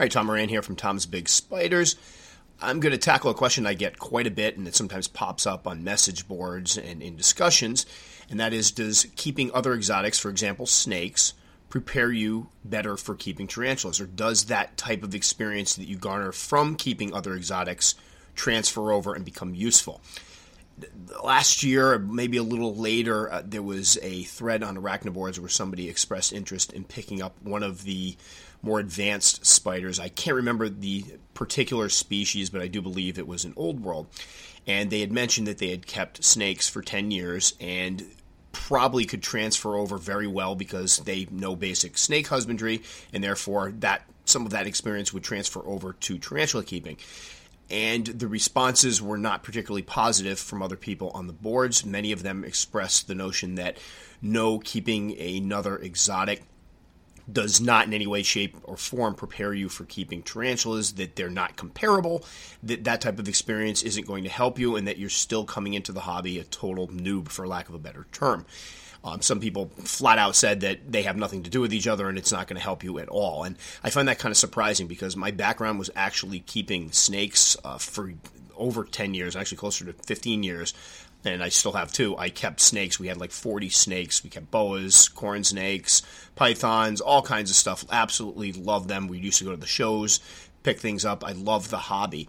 All 0.00 0.04
right, 0.04 0.12
Tom 0.12 0.26
Moran 0.26 0.48
here 0.48 0.62
from 0.62 0.76
Tom's 0.76 1.06
Big 1.06 1.28
Spiders. 1.28 1.96
I'm 2.62 2.78
going 2.78 2.92
to 2.92 2.98
tackle 2.98 3.32
a 3.32 3.34
question 3.34 3.66
I 3.66 3.74
get 3.74 3.98
quite 3.98 4.28
a 4.28 4.30
bit, 4.30 4.56
and 4.56 4.68
it 4.68 4.76
sometimes 4.76 5.08
pops 5.08 5.44
up 5.44 5.66
on 5.66 5.82
message 5.82 6.28
boards 6.28 6.78
and 6.78 7.02
in 7.02 7.16
discussions, 7.16 7.84
and 8.30 8.38
that 8.38 8.52
is 8.52 8.70
Does 8.70 9.08
keeping 9.16 9.50
other 9.52 9.74
exotics, 9.74 10.20
for 10.20 10.30
example, 10.30 10.66
snakes, 10.66 11.34
prepare 11.68 12.12
you 12.12 12.48
better 12.64 12.96
for 12.96 13.16
keeping 13.16 13.48
tarantulas? 13.48 14.00
Or 14.00 14.06
does 14.06 14.44
that 14.44 14.76
type 14.76 15.02
of 15.02 15.16
experience 15.16 15.74
that 15.74 15.88
you 15.88 15.96
garner 15.96 16.30
from 16.30 16.76
keeping 16.76 17.12
other 17.12 17.34
exotics 17.34 17.96
transfer 18.36 18.92
over 18.92 19.14
and 19.14 19.24
become 19.24 19.52
useful? 19.52 20.00
last 21.24 21.62
year, 21.62 21.98
maybe 21.98 22.36
a 22.36 22.42
little 22.42 22.74
later, 22.74 23.32
uh, 23.32 23.42
there 23.44 23.62
was 23.62 23.98
a 24.02 24.22
thread 24.24 24.62
on 24.62 24.76
Arachnoboards 24.76 25.38
where 25.38 25.48
somebody 25.48 25.88
expressed 25.88 26.32
interest 26.32 26.72
in 26.72 26.84
picking 26.84 27.22
up 27.22 27.34
one 27.42 27.62
of 27.62 27.84
the 27.84 28.16
more 28.62 28.80
advanced 28.80 29.46
spiders. 29.46 30.00
I 30.00 30.08
can't 30.08 30.36
remember 30.36 30.68
the 30.68 31.04
particular 31.34 31.88
species, 31.88 32.50
but 32.50 32.60
I 32.60 32.66
do 32.68 32.82
believe 32.82 33.18
it 33.18 33.28
was 33.28 33.44
an 33.44 33.54
old 33.56 33.80
world. 33.80 34.06
And 34.66 34.90
they 34.90 35.00
had 35.00 35.12
mentioned 35.12 35.46
that 35.46 35.58
they 35.58 35.70
had 35.70 35.86
kept 35.86 36.24
snakes 36.24 36.68
for 36.68 36.82
10 36.82 37.10
years 37.10 37.54
and 37.60 38.04
probably 38.52 39.04
could 39.04 39.22
transfer 39.22 39.76
over 39.76 39.96
very 39.96 40.26
well 40.26 40.54
because 40.54 40.98
they 40.98 41.26
know 41.30 41.54
basic 41.54 41.96
snake 41.96 42.26
husbandry 42.26 42.82
and 43.12 43.22
therefore 43.22 43.72
that 43.78 44.02
some 44.24 44.44
of 44.44 44.50
that 44.50 44.66
experience 44.66 45.12
would 45.12 45.22
transfer 45.22 45.64
over 45.66 45.92
to 45.92 46.18
tarantula 46.18 46.64
keeping 46.64 46.96
and 47.70 48.06
the 48.06 48.28
responses 48.28 49.02
were 49.02 49.18
not 49.18 49.42
particularly 49.42 49.82
positive 49.82 50.38
from 50.38 50.62
other 50.62 50.76
people 50.76 51.10
on 51.14 51.26
the 51.26 51.32
boards. 51.32 51.84
Many 51.84 52.12
of 52.12 52.22
them 52.22 52.44
expressed 52.44 53.08
the 53.08 53.14
notion 53.14 53.56
that 53.56 53.76
no, 54.22 54.58
keeping 54.58 55.18
another 55.18 55.76
exotic 55.76 56.44
does 57.30 57.60
not 57.60 57.86
in 57.86 57.94
any 57.94 58.06
way, 58.06 58.22
shape, 58.22 58.56
or 58.64 58.76
form 58.76 59.14
prepare 59.14 59.52
you 59.52 59.68
for 59.68 59.84
keeping 59.84 60.22
tarantulas, 60.22 60.94
that 60.94 61.16
they're 61.16 61.28
not 61.28 61.56
comparable, 61.56 62.24
that 62.62 62.84
that 62.84 63.00
type 63.00 63.18
of 63.18 63.28
experience 63.28 63.82
isn't 63.82 64.06
going 64.06 64.24
to 64.24 64.30
help 64.30 64.58
you, 64.58 64.76
and 64.76 64.88
that 64.88 64.98
you're 64.98 65.10
still 65.10 65.44
coming 65.44 65.74
into 65.74 65.92
the 65.92 66.00
hobby 66.00 66.38
a 66.38 66.44
total 66.44 66.88
noob, 66.88 67.28
for 67.28 67.46
lack 67.46 67.68
of 67.68 67.74
a 67.74 67.78
better 67.78 68.06
term. 68.12 68.46
Um, 69.04 69.22
some 69.22 69.40
people 69.40 69.70
flat 69.84 70.18
out 70.18 70.34
said 70.34 70.60
that 70.60 70.90
they 70.90 71.02
have 71.02 71.16
nothing 71.16 71.44
to 71.44 71.50
do 71.50 71.60
with 71.60 71.72
each 71.72 71.86
other 71.86 72.08
and 72.08 72.18
it's 72.18 72.32
not 72.32 72.48
going 72.48 72.56
to 72.56 72.62
help 72.62 72.82
you 72.82 72.98
at 72.98 73.08
all. 73.08 73.44
And 73.44 73.56
I 73.84 73.90
find 73.90 74.08
that 74.08 74.18
kind 74.18 74.32
of 74.32 74.36
surprising 74.36 74.88
because 74.88 75.16
my 75.16 75.30
background 75.30 75.78
was 75.78 75.90
actually 75.94 76.40
keeping 76.40 76.90
snakes 76.90 77.56
uh, 77.64 77.78
for 77.78 78.12
over 78.56 78.84
10 78.84 79.14
years, 79.14 79.36
actually 79.36 79.58
closer 79.58 79.84
to 79.84 79.92
15 79.92 80.42
years. 80.42 80.74
And 81.24 81.42
I 81.42 81.48
still 81.48 81.72
have 81.72 81.92
two. 81.92 82.16
I 82.16 82.30
kept 82.30 82.60
snakes. 82.60 83.00
We 83.00 83.08
had 83.08 83.18
like 83.18 83.32
40 83.32 83.70
snakes. 83.70 84.22
We 84.22 84.30
kept 84.30 84.50
boas, 84.50 85.08
corn 85.08 85.42
snakes, 85.44 86.02
pythons, 86.36 87.00
all 87.00 87.22
kinds 87.22 87.50
of 87.50 87.56
stuff. 87.56 87.84
Absolutely 87.90 88.52
love 88.52 88.88
them. 88.88 89.08
We 89.08 89.18
used 89.18 89.38
to 89.38 89.44
go 89.44 89.50
to 89.50 89.56
the 89.56 89.66
shows, 89.66 90.20
pick 90.62 90.78
things 90.78 91.04
up. 91.04 91.24
I 91.24 91.32
love 91.32 91.70
the 91.70 91.78
hobby. 91.78 92.28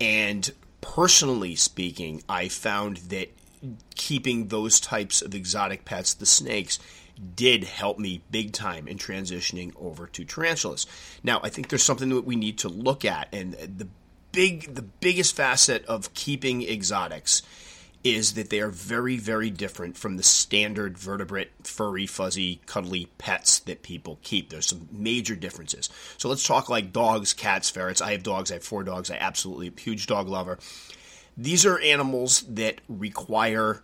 And 0.00 0.50
personally 0.80 1.56
speaking, 1.56 2.22
I 2.28 2.48
found 2.48 2.98
that 3.08 3.30
keeping 3.94 4.48
those 4.48 4.80
types 4.80 5.22
of 5.22 5.34
exotic 5.34 5.84
pets, 5.84 6.14
the 6.14 6.26
snakes, 6.26 6.78
did 7.34 7.64
help 7.64 7.98
me 7.98 8.22
big 8.30 8.52
time 8.52 8.86
in 8.86 8.98
transitioning 8.98 9.72
over 9.76 10.06
to 10.08 10.24
tarantulas. 10.24 10.86
Now, 11.22 11.40
I 11.42 11.48
think 11.48 11.68
there's 11.68 11.82
something 11.82 12.10
that 12.10 12.26
we 12.26 12.36
need 12.36 12.58
to 12.58 12.68
look 12.68 13.04
at, 13.04 13.28
and 13.32 13.54
the 13.54 13.88
big, 14.32 14.74
the 14.74 14.82
biggest 14.82 15.34
facet 15.34 15.84
of 15.86 16.12
keeping 16.12 16.62
exotics 16.62 17.42
is 18.04 18.34
that 18.34 18.50
they 18.50 18.60
are 18.60 18.70
very, 18.70 19.16
very 19.16 19.50
different 19.50 19.96
from 19.96 20.16
the 20.16 20.22
standard 20.22 20.96
vertebrate, 20.96 21.50
furry, 21.64 22.06
fuzzy, 22.06 22.60
cuddly 22.66 23.08
pets 23.18 23.58
that 23.60 23.82
people 23.82 24.18
keep. 24.22 24.50
There's 24.50 24.66
some 24.66 24.88
major 24.92 25.34
differences. 25.34 25.90
So 26.16 26.28
let's 26.28 26.46
talk 26.46 26.68
like 26.68 26.92
dogs, 26.92 27.32
cats, 27.32 27.68
ferrets. 27.68 28.00
I 28.00 28.12
have 28.12 28.22
dogs. 28.22 28.50
I 28.50 28.54
have 28.54 28.64
four 28.64 28.84
dogs. 28.84 29.10
I 29.10 29.16
absolutely 29.16 29.68
am 29.68 29.74
a 29.76 29.80
huge 29.80 30.06
dog 30.06 30.28
lover. 30.28 30.58
These 31.36 31.66
are 31.66 31.80
animals 31.80 32.42
that 32.42 32.80
require 32.88 33.82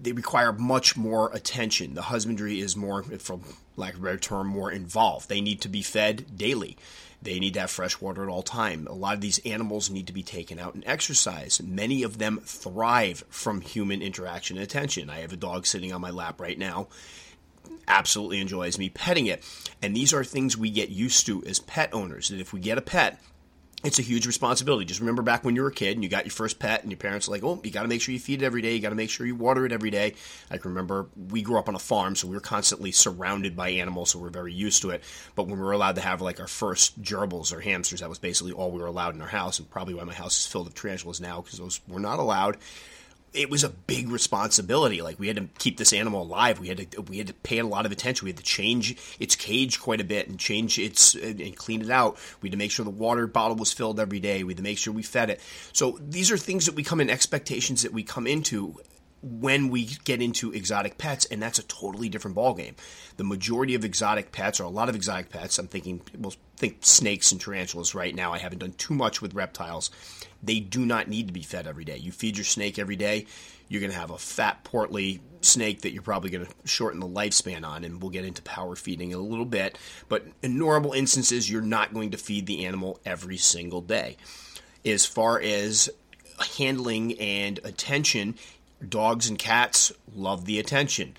they 0.00 0.12
require 0.12 0.52
much 0.52 0.96
more 0.96 1.30
attention. 1.34 1.94
The 1.94 2.02
husbandry 2.02 2.60
is 2.60 2.76
more, 2.76 3.02
from 3.02 3.42
lack 3.76 3.94
of 3.94 4.00
a 4.00 4.04
better 4.04 4.16
term, 4.16 4.46
more 4.46 4.70
involved. 4.72 5.28
They 5.28 5.40
need 5.40 5.60
to 5.62 5.68
be 5.68 5.82
fed 5.82 6.36
daily. 6.36 6.78
They 7.24 7.40
need 7.40 7.54
to 7.54 7.60
have 7.60 7.70
fresh 7.70 8.00
water 8.02 8.22
at 8.22 8.28
all 8.28 8.42
time. 8.42 8.86
A 8.86 8.92
lot 8.92 9.14
of 9.14 9.22
these 9.22 9.40
animals 9.46 9.88
need 9.88 10.06
to 10.08 10.12
be 10.12 10.22
taken 10.22 10.58
out 10.58 10.74
and 10.74 10.84
exercise. 10.86 11.60
Many 11.62 12.02
of 12.02 12.18
them 12.18 12.40
thrive 12.44 13.24
from 13.30 13.62
human 13.62 14.02
interaction 14.02 14.58
and 14.58 14.64
attention. 14.64 15.08
I 15.08 15.20
have 15.20 15.32
a 15.32 15.36
dog 15.36 15.66
sitting 15.66 15.92
on 15.92 16.02
my 16.02 16.10
lap 16.10 16.38
right 16.38 16.58
now. 16.58 16.88
Absolutely 17.88 18.40
enjoys 18.40 18.78
me 18.78 18.90
petting 18.90 19.26
it. 19.26 19.42
And 19.82 19.96
these 19.96 20.12
are 20.12 20.22
things 20.22 20.56
we 20.56 20.68
get 20.68 20.90
used 20.90 21.24
to 21.26 21.42
as 21.46 21.60
pet 21.60 21.94
owners. 21.94 22.28
That 22.28 22.40
if 22.40 22.52
we 22.52 22.60
get 22.60 22.76
a 22.76 22.82
pet, 22.82 23.18
it's 23.84 23.98
a 23.98 24.02
huge 24.02 24.26
responsibility. 24.26 24.86
Just 24.86 25.00
remember 25.00 25.22
back 25.22 25.44
when 25.44 25.54
you 25.54 25.62
were 25.62 25.68
a 25.68 25.72
kid 25.72 25.96
and 25.96 26.02
you 26.02 26.08
got 26.08 26.24
your 26.24 26.32
first 26.32 26.58
pet, 26.58 26.82
and 26.82 26.90
your 26.90 26.98
parents 26.98 27.28
were 27.28 27.34
like, 27.34 27.44
"Oh, 27.44 27.60
you 27.62 27.70
got 27.70 27.82
to 27.82 27.88
make 27.88 28.00
sure 28.00 28.12
you 28.12 28.18
feed 28.18 28.42
it 28.42 28.46
every 28.46 28.62
day. 28.62 28.74
You 28.74 28.80
got 28.80 28.88
to 28.88 28.94
make 28.94 29.10
sure 29.10 29.26
you 29.26 29.34
water 29.34 29.66
it 29.66 29.72
every 29.72 29.90
day." 29.90 30.14
I 30.50 30.56
can 30.56 30.70
remember 30.70 31.06
we 31.30 31.42
grew 31.42 31.58
up 31.58 31.68
on 31.68 31.74
a 31.74 31.78
farm, 31.78 32.16
so 32.16 32.26
we 32.26 32.34
were 32.34 32.40
constantly 32.40 32.92
surrounded 32.92 33.54
by 33.54 33.70
animals, 33.70 34.10
so 34.10 34.18
we 34.18 34.26
are 34.26 34.30
very 34.30 34.52
used 34.52 34.82
to 34.82 34.90
it. 34.90 35.04
But 35.34 35.44
when 35.46 35.58
we 35.58 35.64
were 35.64 35.72
allowed 35.72 35.96
to 35.96 36.00
have 36.00 36.22
like 36.22 36.40
our 36.40 36.48
first 36.48 37.00
gerbils 37.02 37.52
or 37.52 37.60
hamsters, 37.60 38.00
that 38.00 38.08
was 38.08 38.18
basically 38.18 38.52
all 38.52 38.70
we 38.70 38.80
were 38.80 38.86
allowed 38.86 39.14
in 39.14 39.20
our 39.20 39.28
house, 39.28 39.58
and 39.58 39.70
probably 39.70 39.94
why 39.94 40.04
my 40.04 40.14
house 40.14 40.40
is 40.40 40.46
filled 40.46 40.66
with 40.66 40.74
tarantulas 40.74 41.20
now 41.20 41.42
because 41.42 41.58
those 41.58 41.80
were 41.86 42.00
not 42.00 42.18
allowed 42.18 42.56
it 43.34 43.50
was 43.50 43.64
a 43.64 43.68
big 43.68 44.08
responsibility. 44.08 45.02
Like 45.02 45.18
we 45.18 45.26
had 45.26 45.36
to 45.36 45.48
keep 45.58 45.76
this 45.76 45.92
animal 45.92 46.22
alive. 46.22 46.60
We 46.60 46.68
had 46.68 46.90
to 46.92 47.02
we 47.02 47.18
had 47.18 47.26
to 47.26 47.34
pay 47.34 47.58
a 47.58 47.66
lot 47.66 47.84
of 47.84 47.92
attention. 47.92 48.24
We 48.24 48.30
had 48.30 48.38
to 48.38 48.44
change 48.44 48.96
its 49.18 49.34
cage 49.34 49.80
quite 49.80 50.00
a 50.00 50.04
bit 50.04 50.28
and 50.28 50.38
change 50.38 50.78
its 50.78 51.14
and 51.14 51.56
clean 51.56 51.82
it 51.82 51.90
out. 51.90 52.16
We 52.40 52.48
had 52.48 52.52
to 52.52 52.58
make 52.58 52.70
sure 52.70 52.84
the 52.84 52.90
water 52.90 53.26
bottle 53.26 53.56
was 53.56 53.72
filled 53.72 53.98
every 53.98 54.20
day. 54.20 54.44
We 54.44 54.52
had 54.52 54.58
to 54.58 54.62
make 54.62 54.78
sure 54.78 54.94
we 54.94 55.02
fed 55.02 55.30
it. 55.30 55.40
So 55.72 55.98
these 56.00 56.30
are 56.30 56.38
things 56.38 56.66
that 56.66 56.74
we 56.74 56.84
come 56.84 57.00
in 57.00 57.10
expectations 57.10 57.82
that 57.82 57.92
we 57.92 58.04
come 58.04 58.26
into 58.26 58.76
when 59.24 59.68
we 59.68 59.86
get 60.04 60.20
into 60.20 60.52
exotic 60.52 60.98
pets, 60.98 61.24
and 61.24 61.42
that's 61.42 61.58
a 61.58 61.62
totally 61.64 62.08
different 62.08 62.36
ballgame. 62.36 62.74
The 63.16 63.24
majority 63.24 63.74
of 63.74 63.84
exotic 63.84 64.32
pets, 64.32 64.60
or 64.60 64.64
a 64.64 64.68
lot 64.68 64.88
of 64.88 64.94
exotic 64.94 65.30
pets, 65.30 65.58
I'm 65.58 65.66
thinking, 65.66 66.02
well, 66.18 66.34
think 66.56 66.78
snakes 66.82 67.32
and 67.32 67.40
tarantulas 67.40 67.94
right 67.94 68.14
now. 68.14 68.32
I 68.32 68.38
haven't 68.38 68.58
done 68.58 68.74
too 68.74 68.94
much 68.94 69.22
with 69.22 69.34
reptiles. 69.34 69.90
They 70.42 70.60
do 70.60 70.84
not 70.84 71.08
need 71.08 71.28
to 71.28 71.32
be 71.32 71.42
fed 71.42 71.66
every 71.66 71.84
day. 71.84 71.96
You 71.96 72.12
feed 72.12 72.36
your 72.36 72.44
snake 72.44 72.78
every 72.78 72.96
day, 72.96 73.26
you're 73.68 73.80
going 73.80 73.92
to 73.92 73.98
have 73.98 74.10
a 74.10 74.18
fat, 74.18 74.62
portly 74.62 75.20
snake 75.40 75.82
that 75.82 75.92
you're 75.92 76.02
probably 76.02 76.30
going 76.30 76.46
to 76.46 76.52
shorten 76.64 77.00
the 77.00 77.08
lifespan 77.08 77.64
on, 77.64 77.84
and 77.84 78.02
we'll 78.02 78.10
get 78.10 78.24
into 78.24 78.42
power 78.42 78.76
feeding 78.76 79.10
in 79.10 79.18
a 79.18 79.22
little 79.22 79.46
bit. 79.46 79.78
But 80.08 80.26
in 80.42 80.58
normal 80.58 80.92
instances, 80.92 81.50
you're 81.50 81.62
not 81.62 81.94
going 81.94 82.10
to 82.10 82.18
feed 82.18 82.46
the 82.46 82.66
animal 82.66 83.00
every 83.06 83.38
single 83.38 83.80
day. 83.80 84.16
As 84.84 85.06
far 85.06 85.40
as 85.40 85.88
handling 86.58 87.18
and 87.18 87.58
attention, 87.64 88.34
Dogs 88.88 89.28
and 89.28 89.38
cats 89.38 89.92
love 90.14 90.44
the 90.44 90.58
attention. 90.58 91.14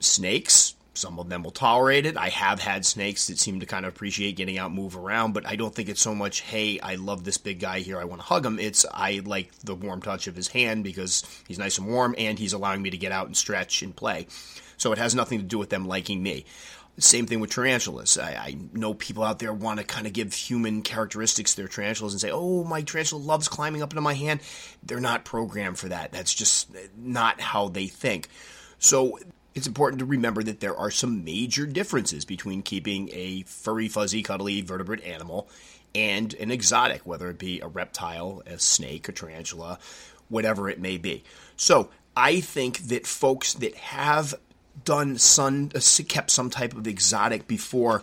Snakes, 0.00 0.74
some 0.94 1.18
of 1.18 1.28
them 1.28 1.42
will 1.42 1.50
tolerate 1.50 2.06
it. 2.06 2.16
I 2.16 2.28
have 2.28 2.60
had 2.60 2.84
snakes 2.84 3.26
that 3.28 3.38
seem 3.38 3.60
to 3.60 3.66
kind 3.66 3.86
of 3.86 3.94
appreciate 3.94 4.36
getting 4.36 4.58
out, 4.58 4.72
move 4.72 4.96
around, 4.96 5.32
but 5.32 5.46
I 5.46 5.56
don't 5.56 5.74
think 5.74 5.88
it's 5.88 6.00
so 6.00 6.14
much, 6.14 6.40
hey, 6.40 6.78
I 6.80 6.96
love 6.96 7.24
this 7.24 7.38
big 7.38 7.60
guy 7.60 7.80
here, 7.80 7.98
I 7.98 8.04
want 8.04 8.20
to 8.20 8.26
hug 8.26 8.44
him. 8.44 8.58
It's, 8.58 8.84
I 8.92 9.20
like 9.24 9.54
the 9.60 9.74
warm 9.74 10.02
touch 10.02 10.26
of 10.26 10.36
his 10.36 10.48
hand 10.48 10.84
because 10.84 11.24
he's 11.46 11.58
nice 11.58 11.78
and 11.78 11.86
warm 11.86 12.14
and 12.18 12.38
he's 12.38 12.52
allowing 12.52 12.82
me 12.82 12.90
to 12.90 12.98
get 12.98 13.12
out 13.12 13.26
and 13.26 13.36
stretch 13.36 13.82
and 13.82 13.94
play. 13.94 14.26
So 14.76 14.92
it 14.92 14.98
has 14.98 15.14
nothing 15.14 15.38
to 15.40 15.44
do 15.44 15.58
with 15.58 15.68
them 15.68 15.86
liking 15.86 16.22
me. 16.22 16.46
Same 17.00 17.26
thing 17.26 17.40
with 17.40 17.50
tarantulas. 17.50 18.18
I, 18.18 18.30
I 18.30 18.58
know 18.72 18.94
people 18.94 19.22
out 19.22 19.38
there 19.38 19.52
want 19.52 19.80
to 19.80 19.84
kind 19.84 20.06
of 20.06 20.12
give 20.12 20.34
human 20.34 20.82
characteristics 20.82 21.54
to 21.54 21.62
their 21.62 21.68
tarantulas 21.68 22.12
and 22.12 22.20
say, 22.20 22.30
oh, 22.30 22.62
my 22.64 22.82
tarantula 22.82 23.20
loves 23.22 23.48
climbing 23.48 23.82
up 23.82 23.92
into 23.92 24.00
my 24.00 24.14
hand. 24.14 24.40
They're 24.82 25.00
not 25.00 25.24
programmed 25.24 25.78
for 25.78 25.88
that. 25.88 26.12
That's 26.12 26.34
just 26.34 26.70
not 26.96 27.40
how 27.40 27.68
they 27.68 27.86
think. 27.86 28.28
So 28.78 29.18
it's 29.54 29.66
important 29.66 29.98
to 30.00 30.04
remember 30.04 30.42
that 30.42 30.60
there 30.60 30.76
are 30.76 30.90
some 30.90 31.24
major 31.24 31.66
differences 31.66 32.24
between 32.24 32.62
keeping 32.62 33.08
a 33.12 33.42
furry, 33.42 33.88
fuzzy, 33.88 34.22
cuddly 34.22 34.60
vertebrate 34.60 35.02
animal 35.04 35.48
and 35.94 36.34
an 36.34 36.50
exotic, 36.50 37.04
whether 37.04 37.30
it 37.30 37.38
be 37.38 37.60
a 37.60 37.68
reptile, 37.68 38.42
a 38.46 38.58
snake, 38.58 39.08
a 39.08 39.12
tarantula, 39.12 39.78
whatever 40.28 40.68
it 40.68 40.78
may 40.78 40.96
be. 40.96 41.24
So 41.56 41.90
I 42.16 42.40
think 42.40 42.78
that 42.88 43.06
folks 43.06 43.54
that 43.54 43.74
have 43.74 44.34
done 44.84 45.18
some 45.18 45.70
uh, 45.74 45.80
kept 46.08 46.30
some 46.30 46.50
type 46.50 46.74
of 46.74 46.86
exotic 46.86 47.46
before 47.46 48.02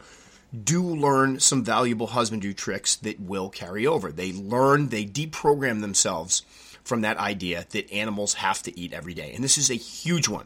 do 0.63 0.81
learn 0.81 1.39
some 1.39 1.63
valuable 1.63 2.07
husbandry 2.07 2.53
tricks 2.53 2.95
that 2.97 3.19
will 3.19 3.49
carry 3.49 3.85
over. 3.85 4.11
They 4.11 4.31
learn, 4.31 4.89
they 4.89 5.05
deprogram 5.05 5.81
themselves 5.81 6.43
from 6.83 7.01
that 7.01 7.17
idea 7.17 7.65
that 7.71 7.91
animals 7.91 8.35
have 8.35 8.63
to 8.63 8.79
eat 8.79 8.93
every 8.93 9.13
day. 9.13 9.33
And 9.33 9.43
this 9.43 9.57
is 9.57 9.69
a 9.69 9.75
huge 9.75 10.29
one. 10.29 10.45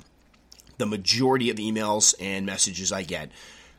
The 0.79 0.87
majority 0.87 1.51
of 1.51 1.57
emails 1.57 2.15
and 2.19 2.45
messages 2.45 2.91
I 2.91 3.03
get 3.03 3.29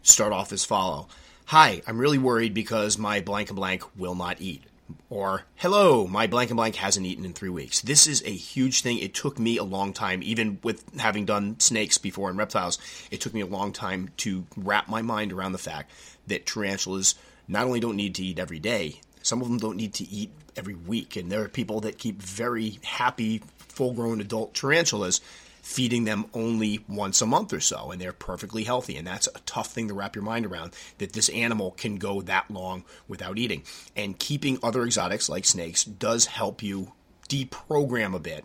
start 0.02 0.32
off 0.32 0.52
as 0.52 0.64
follow. 0.64 1.08
Hi, 1.46 1.82
I'm 1.86 1.98
really 1.98 2.18
worried 2.18 2.54
because 2.54 2.96
my 2.98 3.20
blank 3.20 3.48
and 3.48 3.56
blank 3.56 3.82
will 3.98 4.14
not 4.14 4.40
eat 4.40 4.62
or 5.10 5.44
hello 5.56 6.06
my 6.06 6.26
blank 6.26 6.50
and 6.50 6.56
blank 6.56 6.76
hasn't 6.76 7.06
eaten 7.06 7.24
in 7.24 7.32
three 7.32 7.48
weeks 7.48 7.80
this 7.82 8.06
is 8.06 8.22
a 8.24 8.30
huge 8.30 8.82
thing 8.82 8.98
it 8.98 9.14
took 9.14 9.38
me 9.38 9.56
a 9.56 9.64
long 9.64 9.92
time 9.92 10.22
even 10.22 10.58
with 10.62 10.84
having 10.98 11.24
done 11.24 11.58
snakes 11.60 11.98
before 11.98 12.28
and 12.28 12.38
reptiles 12.38 12.78
it 13.10 13.20
took 13.20 13.34
me 13.34 13.40
a 13.40 13.46
long 13.46 13.72
time 13.72 14.10
to 14.16 14.46
wrap 14.56 14.88
my 14.88 15.02
mind 15.02 15.32
around 15.32 15.52
the 15.52 15.58
fact 15.58 15.90
that 16.26 16.46
tarantulas 16.46 17.14
not 17.48 17.66
only 17.66 17.80
don't 17.80 17.96
need 17.96 18.14
to 18.16 18.22
eat 18.22 18.38
every 18.38 18.58
day, 18.58 19.00
some 19.22 19.40
of 19.40 19.48
them 19.48 19.58
don't 19.58 19.76
need 19.76 19.94
to 19.94 20.08
eat 20.08 20.30
every 20.56 20.74
week. 20.74 21.16
And 21.16 21.30
there 21.30 21.42
are 21.42 21.48
people 21.48 21.80
that 21.80 21.98
keep 21.98 22.20
very 22.20 22.78
happy, 22.82 23.42
full 23.58 23.92
grown 23.92 24.20
adult 24.20 24.54
tarantulas 24.54 25.20
feeding 25.62 26.04
them 26.04 26.26
only 26.34 26.84
once 26.88 27.22
a 27.22 27.26
month 27.26 27.52
or 27.52 27.60
so, 27.60 27.90
and 27.90 28.00
they're 28.00 28.12
perfectly 28.12 28.64
healthy. 28.64 28.96
And 28.96 29.06
that's 29.06 29.28
a 29.28 29.40
tough 29.46 29.68
thing 29.68 29.88
to 29.88 29.94
wrap 29.94 30.14
your 30.14 30.24
mind 30.24 30.44
around 30.44 30.74
that 30.98 31.12
this 31.12 31.28
animal 31.30 31.70
can 31.70 31.96
go 31.96 32.20
that 32.22 32.50
long 32.50 32.84
without 33.08 33.38
eating. 33.38 33.62
And 33.96 34.18
keeping 34.18 34.58
other 34.62 34.82
exotics 34.82 35.28
like 35.28 35.44
snakes 35.44 35.84
does 35.84 36.26
help 36.26 36.62
you 36.62 36.92
deprogram 37.28 38.14
a 38.14 38.18
bit 38.18 38.44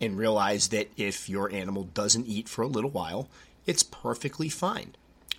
and 0.00 0.16
realize 0.16 0.68
that 0.68 0.88
if 0.96 1.28
your 1.28 1.52
animal 1.52 1.84
doesn't 1.84 2.26
eat 2.26 2.48
for 2.48 2.62
a 2.62 2.68
little 2.68 2.90
while, 2.90 3.28
it's 3.66 3.82
perfectly 3.82 4.48
fine. 4.48 4.94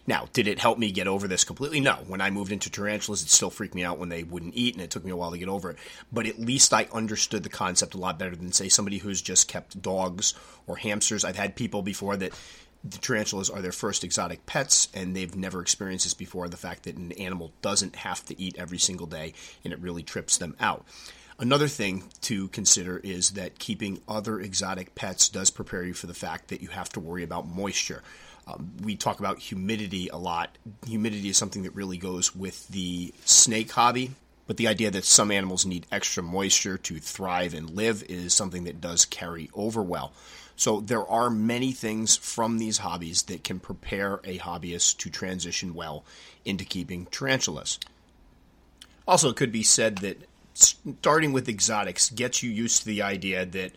Now, 0.06 0.28
did 0.34 0.48
it 0.48 0.60
help 0.60 0.78
me 0.78 0.92
get 0.92 1.08
over 1.08 1.28
this 1.28 1.46
completely? 1.46 1.80
No. 1.80 1.96
When 2.08 2.20
I 2.20 2.30
moved 2.30 2.52
into 2.52 2.70
tarantulas, 2.70 3.22
it 3.22 3.30
still 3.30 3.50
freaked 3.50 3.76
me 3.76 3.84
out 3.84 3.98
when 3.98 4.10
they 4.10 4.24
wouldn't 4.24 4.56
eat, 4.56 4.76
and 4.76 4.84
it 4.84 4.90
took 4.90 5.06
me 5.06 5.12
a 5.12 5.16
while 5.16 5.32
to 5.32 5.38
get 5.38 5.48
over 5.48 5.70
it. 5.70 5.78
But 6.12 6.26
at 6.26 6.40
least 6.40 6.74
I 6.74 6.88
understood 6.92 7.44
the 7.44 7.50
concept 7.50 7.94
a 7.94 7.98
lot 7.98 8.20
better 8.20 8.36
than, 8.36 8.52
say, 8.52 8.68
somebody 8.68 8.98
who's 8.98 9.22
just 9.22 9.48
kept 9.48 9.82
dogs 9.82 10.34
or 10.68 10.76
hamsters. 10.76 11.24
I've 11.24 11.38
had 11.38 11.56
people 11.56 11.82
before 11.82 12.18
that 12.18 12.34
the 12.84 12.98
tarantulas 12.98 13.50
are 13.50 13.62
their 13.62 13.72
first 13.72 14.04
exotic 14.04 14.46
pets, 14.46 14.90
and 14.94 15.16
they've 15.16 15.36
never 15.38 15.62
experienced 15.62 16.06
this 16.06 16.14
before 16.14 16.50
the 16.50 16.58
fact 16.58 16.84
that 16.84 16.98
an 16.98 17.14
animal 17.14 17.54
doesn't 17.62 17.96
have 17.96 18.26
to 18.26 18.40
eat 18.40 18.58
every 18.58 18.80
single 18.80 19.08
day, 19.08 19.34
and 19.64 19.72
it 19.72 19.80
really 19.80 20.04
trips 20.04 20.38
them 20.38 20.56
out. 20.60 20.86
Another 21.40 21.68
thing 21.68 22.04
to 22.22 22.50
consider 22.50 22.98
is 23.00 23.32
that 23.32 23.58
keeping 23.58 24.02
other 24.08 24.40
exotic 24.40 24.96
pets 24.96 25.30
does 25.30 25.50
prepare 25.50 25.84
you 25.84 25.94
for 25.94 26.08
the 26.08 26.14
fact 26.14 26.50
that 26.50 26.62
you 26.62 26.68
have 26.68 26.90
to 26.90 27.00
worry 27.00 27.24
about 27.24 27.48
moisture. 27.48 28.04
Um, 28.46 28.72
we 28.84 28.96
talk 28.96 29.20
about 29.20 29.40
humidity 29.40 30.10
a 30.10 30.18
lot. 30.18 30.58
Humidity 30.86 31.30
is 31.30 31.38
something 31.38 31.64
that 31.64 31.76
really 31.76 31.98
goes 31.98 32.36
with 32.36 32.68
the 32.68 33.14
snake 33.26 33.72
hobby, 33.72 34.12
but 34.48 34.58
the 34.58 34.68
idea 34.68 34.92
that 34.92 35.06
some 35.06 35.32
animals 35.32 35.66
need 35.66 35.88
extra 35.92 36.22
moisture 36.22 36.78
to 36.78 37.00
thrive 37.00 37.54
and 37.54 37.70
live 37.70 38.04
is 38.10 38.34
something 38.34 38.66
that 38.66 38.82
does 38.82 39.06
carry 39.06 39.50
over 39.54 39.82
well. 39.82 40.12
So 40.56 40.82
there 40.82 41.08
are 41.08 41.30
many 41.30 41.72
things 41.72 42.16
from 42.16 42.58
these 42.58 42.80
hobbies 42.80 43.24
that 43.24 43.44
can 43.44 43.60
prepare 43.60 44.20
a 44.24 44.38
hobbyist 44.38 44.98
to 44.98 45.10
transition 45.10 45.74
well 45.74 46.04
into 46.46 46.66
keeping 46.66 47.06
tarantulas. 47.08 47.80
Also, 49.08 49.30
it 49.30 49.36
could 49.36 49.52
be 49.52 49.64
said 49.64 50.00
that 50.00 50.18
starting 50.54 51.34
with 51.34 51.50
exotics 51.50 52.10
gets 52.10 52.44
you 52.44 52.52
used 52.52 52.80
to 52.80 52.86
the 52.86 53.02
idea 53.02 53.46
that 53.46 53.72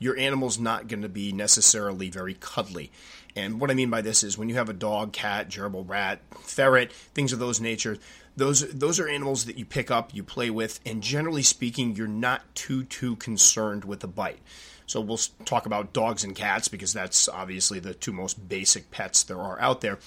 your 0.00 0.18
animal's 0.18 0.58
not 0.58 0.88
going 0.88 1.02
to 1.02 1.08
be 1.08 1.30
necessarily 1.30 2.10
very 2.10 2.34
cuddly. 2.34 2.90
And 3.36 3.60
what 3.60 3.70
I 3.70 3.74
mean 3.74 3.90
by 3.90 4.00
this 4.00 4.24
is 4.24 4.36
when 4.36 4.48
you 4.48 4.56
have 4.56 4.68
a 4.68 4.72
dog, 4.72 5.12
cat, 5.12 5.48
gerbil, 5.48 5.88
rat, 5.88 6.20
ferret, 6.40 6.92
things 6.92 7.32
of 7.32 7.38
those 7.38 7.60
nature, 7.60 7.98
those 8.36 8.68
those 8.72 8.98
are 8.98 9.08
animals 9.08 9.44
that 9.44 9.58
you 9.58 9.64
pick 9.64 9.90
up, 9.90 10.12
you 10.14 10.24
play 10.24 10.50
with, 10.50 10.80
and 10.84 11.02
generally 11.02 11.42
speaking, 11.42 11.94
you're 11.94 12.08
not 12.08 12.42
too 12.56 12.82
too 12.84 13.14
concerned 13.16 13.84
with 13.84 14.02
a 14.02 14.08
bite. 14.08 14.40
So 14.86 15.00
we'll 15.00 15.20
talk 15.44 15.66
about 15.66 15.92
dogs 15.92 16.24
and 16.24 16.34
cats 16.34 16.66
because 16.66 16.92
that's 16.92 17.28
obviously 17.28 17.78
the 17.78 17.94
two 17.94 18.12
most 18.12 18.48
basic 18.48 18.90
pets 18.90 19.22
there 19.22 19.38
are 19.38 19.60
out 19.60 19.82
there. 19.82 20.00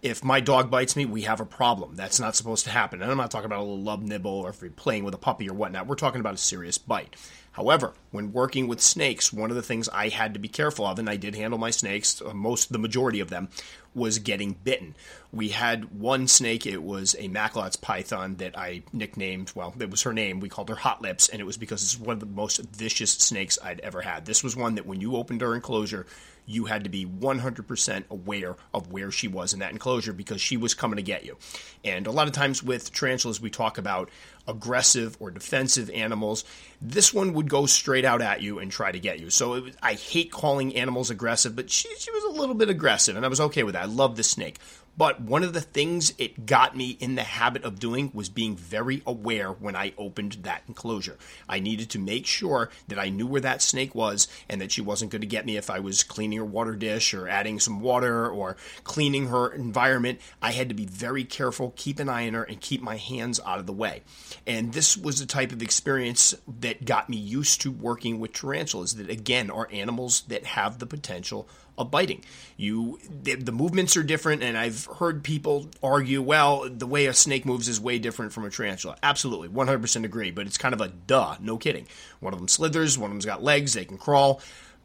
If 0.00 0.22
my 0.22 0.40
dog 0.40 0.70
bites 0.70 0.94
me, 0.94 1.06
we 1.06 1.22
have 1.22 1.40
a 1.40 1.46
problem. 1.46 1.96
That's 1.96 2.20
not 2.20 2.36
supposed 2.36 2.64
to 2.64 2.70
happen. 2.70 3.02
And 3.02 3.10
I'm 3.10 3.16
not 3.16 3.30
talking 3.30 3.46
about 3.46 3.60
a 3.60 3.62
little 3.62 3.82
love 3.82 4.02
nibble 4.02 4.30
or 4.30 4.50
if 4.50 4.62
you're 4.62 4.70
playing 4.70 5.04
with 5.04 5.14
a 5.14 5.18
puppy 5.18 5.48
or 5.48 5.54
whatnot. 5.54 5.86
We're 5.86 5.96
talking 5.96 6.20
about 6.20 6.34
a 6.34 6.38
serious 6.38 6.78
bite. 6.78 7.16
However, 7.58 7.94
when 8.12 8.32
working 8.32 8.68
with 8.68 8.80
snakes, 8.80 9.32
one 9.32 9.50
of 9.50 9.56
the 9.56 9.62
things 9.62 9.88
I 9.88 10.10
had 10.10 10.34
to 10.34 10.38
be 10.38 10.46
careful 10.46 10.86
of, 10.86 11.00
and 11.00 11.10
I 11.10 11.16
did 11.16 11.34
handle 11.34 11.58
my 11.58 11.70
snakes, 11.70 12.22
uh, 12.22 12.32
most 12.32 12.70
the 12.72 12.78
majority 12.78 13.18
of 13.18 13.30
them, 13.30 13.48
was 13.96 14.20
getting 14.20 14.52
bitten. 14.52 14.94
We 15.32 15.48
had 15.48 15.98
one 15.98 16.28
snake, 16.28 16.66
it 16.66 16.84
was 16.84 17.16
a 17.18 17.26
Macklot's 17.26 17.74
python 17.74 18.36
that 18.36 18.56
I 18.56 18.84
nicknamed, 18.92 19.50
well, 19.56 19.74
it 19.80 19.90
was 19.90 20.02
her 20.02 20.12
name, 20.12 20.38
we 20.38 20.48
called 20.48 20.68
her 20.68 20.76
Hot 20.76 21.02
Lips, 21.02 21.28
and 21.28 21.40
it 21.40 21.44
was 21.44 21.56
because 21.56 21.82
it's 21.82 21.98
one 21.98 22.14
of 22.14 22.20
the 22.20 22.26
most 22.26 22.58
vicious 22.58 23.10
snakes 23.10 23.58
I'd 23.60 23.80
ever 23.80 24.02
had. 24.02 24.24
This 24.24 24.44
was 24.44 24.54
one 24.54 24.76
that 24.76 24.86
when 24.86 25.00
you 25.00 25.16
opened 25.16 25.40
her 25.40 25.56
enclosure, 25.56 26.06
you 26.48 26.64
had 26.64 26.84
to 26.84 26.90
be 26.90 27.04
100% 27.04 28.04
aware 28.10 28.56
of 28.72 28.90
where 28.90 29.10
she 29.10 29.28
was 29.28 29.52
in 29.52 29.60
that 29.60 29.70
enclosure 29.70 30.14
because 30.14 30.40
she 30.40 30.56
was 30.56 30.72
coming 30.72 30.96
to 30.96 31.02
get 31.02 31.24
you. 31.24 31.36
And 31.84 32.06
a 32.06 32.10
lot 32.10 32.26
of 32.26 32.32
times 32.32 32.62
with 32.62 32.90
tarantulas, 32.90 33.40
we 33.40 33.50
talk 33.50 33.76
about 33.76 34.08
aggressive 34.48 35.16
or 35.20 35.30
defensive 35.30 35.90
animals. 35.90 36.44
This 36.80 37.12
one 37.12 37.34
would 37.34 37.50
go 37.50 37.66
straight 37.66 38.06
out 38.06 38.22
at 38.22 38.40
you 38.40 38.58
and 38.60 38.72
try 38.72 38.90
to 38.90 38.98
get 38.98 39.20
you. 39.20 39.28
So 39.28 39.60
was, 39.60 39.76
I 39.82 39.92
hate 39.92 40.32
calling 40.32 40.74
animals 40.74 41.10
aggressive, 41.10 41.54
but 41.54 41.70
she, 41.70 41.94
she 41.96 42.10
was 42.10 42.24
a 42.24 42.40
little 42.40 42.54
bit 42.54 42.70
aggressive, 42.70 43.14
and 43.14 43.26
I 43.26 43.28
was 43.28 43.40
okay 43.42 43.62
with 43.62 43.74
that. 43.74 43.82
I 43.82 43.86
love 43.86 44.16
the 44.16 44.22
snake. 44.22 44.58
But 44.98 45.20
one 45.20 45.44
of 45.44 45.52
the 45.52 45.60
things 45.60 46.12
it 46.18 46.44
got 46.44 46.76
me 46.76 46.96
in 46.98 47.14
the 47.14 47.22
habit 47.22 47.62
of 47.62 47.78
doing 47.78 48.10
was 48.12 48.28
being 48.28 48.56
very 48.56 49.00
aware 49.06 49.52
when 49.52 49.76
I 49.76 49.92
opened 49.96 50.38
that 50.42 50.64
enclosure. 50.66 51.16
I 51.48 51.60
needed 51.60 51.88
to 51.90 52.00
make 52.00 52.26
sure 52.26 52.68
that 52.88 52.98
I 52.98 53.08
knew 53.08 53.28
where 53.28 53.40
that 53.42 53.62
snake 53.62 53.94
was 53.94 54.26
and 54.48 54.60
that 54.60 54.72
she 54.72 54.80
wasn't 54.80 55.12
going 55.12 55.20
to 55.20 55.28
get 55.28 55.46
me 55.46 55.56
if 55.56 55.70
I 55.70 55.78
was 55.78 56.02
cleaning 56.02 56.38
her 56.38 56.44
water 56.44 56.74
dish 56.74 57.14
or 57.14 57.28
adding 57.28 57.60
some 57.60 57.80
water 57.80 58.28
or 58.28 58.56
cleaning 58.82 59.28
her 59.28 59.52
environment. 59.52 60.18
I 60.42 60.50
had 60.50 60.68
to 60.68 60.74
be 60.74 60.86
very 60.86 61.22
careful, 61.22 61.74
keep 61.76 62.00
an 62.00 62.08
eye 62.08 62.26
on 62.26 62.34
her, 62.34 62.42
and 62.42 62.60
keep 62.60 62.82
my 62.82 62.96
hands 62.96 63.38
out 63.46 63.60
of 63.60 63.66
the 63.66 63.72
way. 63.72 64.02
And 64.48 64.72
this 64.72 64.96
was 64.96 65.20
the 65.20 65.26
type 65.26 65.52
of 65.52 65.62
experience 65.62 66.34
that 66.58 66.84
got 66.84 67.08
me 67.08 67.18
used 67.18 67.60
to 67.60 67.70
working 67.70 68.18
with 68.18 68.32
tarantulas 68.32 68.96
that, 68.96 69.08
again, 69.08 69.48
are 69.48 69.68
animals 69.70 70.22
that 70.22 70.44
have 70.44 70.80
the 70.80 70.86
potential 70.86 71.48
of 71.78 71.90
biting. 71.90 72.22
You 72.56 72.98
the, 73.22 73.36
the, 73.36 73.52
movements 73.52 73.96
are 73.96 74.02
different, 74.02 74.42
and 74.42 74.58
I've 74.58 74.86
heard 74.98 75.22
people 75.22 75.68
argue, 75.82 76.20
well, 76.20 76.68
the 76.68 76.86
way 76.86 77.06
a 77.06 77.14
snake 77.14 77.46
moves 77.46 77.68
is 77.68 77.80
way 77.80 77.98
different 77.98 78.32
from 78.32 78.44
a 78.44 78.50
tarantula. 78.50 78.96
Absolutely, 79.02 79.48
100% 79.48 80.04
agree, 80.04 80.30
but 80.30 80.46
it's 80.46 80.58
kind 80.58 80.74
of 80.74 80.80
a 80.80 80.88
duh, 80.88 81.36
no 81.40 81.56
kidding. 81.56 81.86
One 82.20 82.32
of 82.32 82.40
them 82.40 82.48
slithers, 82.48 82.98
one 82.98 83.10
of 83.10 83.14
them's 83.14 83.26
got 83.26 83.42
legs, 83.42 83.74
they 83.74 83.84
can 83.84 83.98
crawl. 83.98 84.40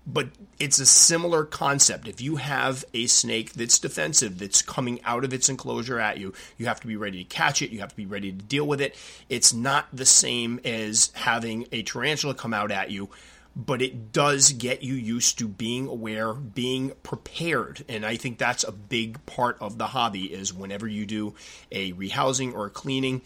But 0.06 0.30
it's 0.60 0.80
a 0.80 0.86
similar 0.86 1.45
concept. 1.45 2.10
If 2.10 2.19
you 2.19 2.36
have 2.36 2.84
a 2.94 3.07
snake 3.07 3.54
that's 3.54 3.80
defensive, 3.80 4.38
that's 4.38 4.62
coming 4.62 5.01
out 5.06 5.24
of 5.24 5.34
its 5.34 5.48
enclosure 5.48 5.98
at 5.98 6.18
you, 6.18 6.34
you 6.57 6.66
have 6.66 6.81
to 6.81 6.88
be 6.88 6.98
ready 6.98 7.24
to 7.24 7.30
catch 7.30 7.62
it. 7.62 7.72
You 7.72 7.80
have 7.80 7.92
to 7.92 7.95
be 7.95 8.06
ready 8.06 8.34
to 8.34 8.38
deal 8.38 8.68
with 8.68 8.81
it. 8.81 8.97
It's 9.30 9.54
not 9.54 9.88
the 9.94 10.06
same 10.06 10.59
as 10.66 11.09
having 11.14 11.68
a 11.71 11.83
tarantula 11.83 12.33
come 12.33 12.54
out 12.54 12.69
at 12.69 12.92
you 12.92 13.09
but 13.56 13.81
it 13.81 14.12
does 14.12 14.52
get 14.52 14.83
you 14.83 14.95
used 14.95 15.38
to 15.40 15.48
being 15.48 15.88
aware, 15.88 16.33
being 16.33 16.92
prepared. 17.04 17.86
And 17.88 18.06
I 18.06 18.16
think 18.16 18.38
that's 18.38 18.64
a 18.64 18.72
big 18.72 19.24
part 19.26 19.57
of 19.62 19.78
the 19.78 19.88
hobby 19.88 20.33
is 20.33 20.54
whenever 20.54 20.88
you 20.88 21.06
do 21.06 21.36
a 21.72 21.94
rehousing 21.94 22.54
or 22.54 22.66
a 22.66 22.72
cleaning, 22.72 23.22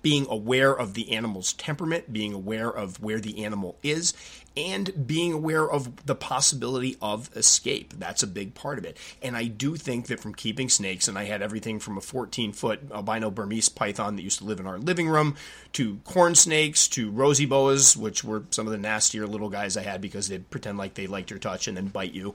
being 0.00 0.26
aware 0.28 0.72
of 0.72 0.94
the 0.94 1.12
animal's 1.12 1.52
temperament, 1.52 2.12
being 2.12 2.32
aware 2.32 2.70
of 2.70 3.00
where 3.02 3.20
the 3.20 3.44
animal 3.44 3.76
is, 3.82 4.14
and 4.56 5.06
being 5.06 5.32
aware 5.32 5.68
of 5.70 6.06
the 6.06 6.14
possibility 6.14 6.96
of 7.00 7.30
escape. 7.36 7.94
That's 7.98 8.22
a 8.22 8.26
big 8.26 8.54
part 8.54 8.78
of 8.78 8.84
it. 8.84 8.96
And 9.22 9.36
I 9.36 9.44
do 9.44 9.76
think 9.76 10.06
that 10.08 10.20
from 10.20 10.34
keeping 10.34 10.68
snakes, 10.68 11.08
and 11.08 11.18
I 11.18 11.24
had 11.24 11.42
everything 11.42 11.78
from 11.78 11.96
a 11.96 12.02
14 12.02 12.52
foot 12.52 12.80
albino 12.92 13.30
Burmese 13.30 13.68
python 13.68 14.16
that 14.16 14.22
used 14.22 14.38
to 14.38 14.44
live 14.44 14.60
in 14.60 14.66
our 14.66 14.78
living 14.78 15.08
room, 15.08 15.36
to 15.74 15.96
corn 16.04 16.34
snakes, 16.34 16.88
to 16.88 17.10
rosy 17.10 17.46
boas, 17.46 17.96
which 17.96 18.24
were 18.24 18.44
some 18.50 18.66
of 18.66 18.72
the 18.72 18.78
nastier 18.78 19.26
little 19.26 19.48
guys 19.48 19.76
I 19.76 19.82
had 19.82 20.00
because 20.00 20.28
they'd 20.28 20.50
pretend 20.50 20.78
like 20.78 20.94
they 20.94 21.06
liked 21.06 21.30
your 21.30 21.38
touch 21.38 21.68
and 21.68 21.76
then 21.76 21.88
bite 21.88 22.12
you 22.12 22.34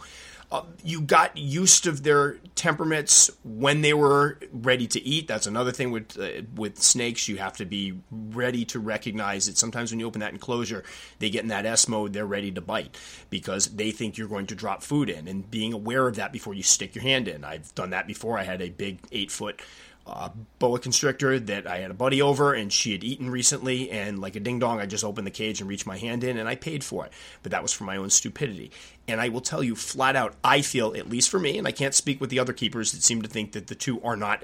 uh, 0.49 0.63
you 0.81 1.01
got 1.01 1.37
used 1.37 1.83
to 1.83 1.91
their 1.91 2.37
temperaments 2.55 3.29
when 3.43 3.81
they 3.81 3.93
were 3.93 4.39
ready 4.53 4.87
to 4.87 5.03
eat. 5.03 5.27
That's 5.27 5.45
another 5.45 5.73
thing 5.73 5.91
with 5.91 6.17
uh, 6.17 6.43
with 6.55 6.81
snakes. 6.81 7.27
You 7.27 7.37
have 7.37 7.57
to 7.57 7.65
be 7.65 7.99
ready 8.09 8.63
to 8.65 8.79
recognize 8.79 9.47
that 9.47 9.57
sometimes 9.57 9.91
when 9.91 9.99
you 9.99 10.07
open 10.07 10.21
that 10.21 10.31
enclosure, 10.31 10.85
they 11.19 11.29
get 11.29 11.43
in 11.43 11.49
that 11.49 11.65
S 11.65 11.89
mode. 11.89 12.13
They're 12.13 12.25
ready 12.25 12.51
to 12.51 12.61
bite 12.61 12.97
because 13.29 13.67
they 13.67 13.91
think 13.91 14.17
you're 14.17 14.29
going 14.29 14.47
to 14.47 14.55
drop 14.55 14.83
food 14.83 15.09
in, 15.09 15.27
and 15.27 15.49
being 15.51 15.73
aware 15.73 16.07
of 16.07 16.15
that 16.15 16.31
before 16.31 16.53
you 16.53 16.63
stick 16.63 16.95
your 16.95 17.03
hand 17.03 17.27
in. 17.27 17.43
I've 17.43 17.75
done 17.75 17.89
that 17.89 18.07
before. 18.07 18.37
I 18.37 18.43
had 18.43 18.61
a 18.61 18.69
big 18.69 18.99
eight 19.11 19.31
foot 19.31 19.61
uh, 20.07 20.29
boa 20.59 20.79
constrictor 20.79 21.39
that 21.39 21.67
I 21.67 21.79
had 21.79 21.91
a 21.91 21.93
buddy 21.93 22.21
over 22.21 22.53
and 22.53 22.71
she 22.71 22.93
had 22.93 23.03
eaten 23.03 23.29
recently. 23.29 23.91
And 23.91 24.19
like 24.19 24.35
a 24.35 24.39
ding 24.39 24.59
dong, 24.59 24.79
I 24.79 24.85
just 24.85 25.03
opened 25.03 25.27
the 25.27 25.31
cage 25.31 25.59
and 25.59 25.69
reached 25.69 25.85
my 25.85 25.97
hand 25.97 26.23
in 26.23 26.37
and 26.37 26.47
I 26.47 26.55
paid 26.55 26.83
for 26.83 27.05
it. 27.05 27.11
But 27.43 27.51
that 27.51 27.61
was 27.61 27.73
for 27.73 27.83
my 27.83 27.97
own 27.97 28.09
stupidity. 28.09 28.71
And 29.07 29.21
I 29.21 29.29
will 29.29 29.41
tell 29.41 29.63
you 29.63 29.75
flat 29.75 30.15
out, 30.15 30.35
I 30.43 30.61
feel, 30.61 30.93
at 30.95 31.09
least 31.09 31.29
for 31.29 31.39
me, 31.39 31.57
and 31.57 31.67
I 31.67 31.71
can't 31.71 31.93
speak 31.93 32.19
with 32.19 32.29
the 32.29 32.39
other 32.39 32.53
keepers 32.53 32.91
that 32.91 33.03
seem 33.03 33.21
to 33.21 33.29
think 33.29 33.53
that 33.53 33.67
the 33.67 33.75
two 33.75 34.01
are 34.01 34.17
not 34.17 34.43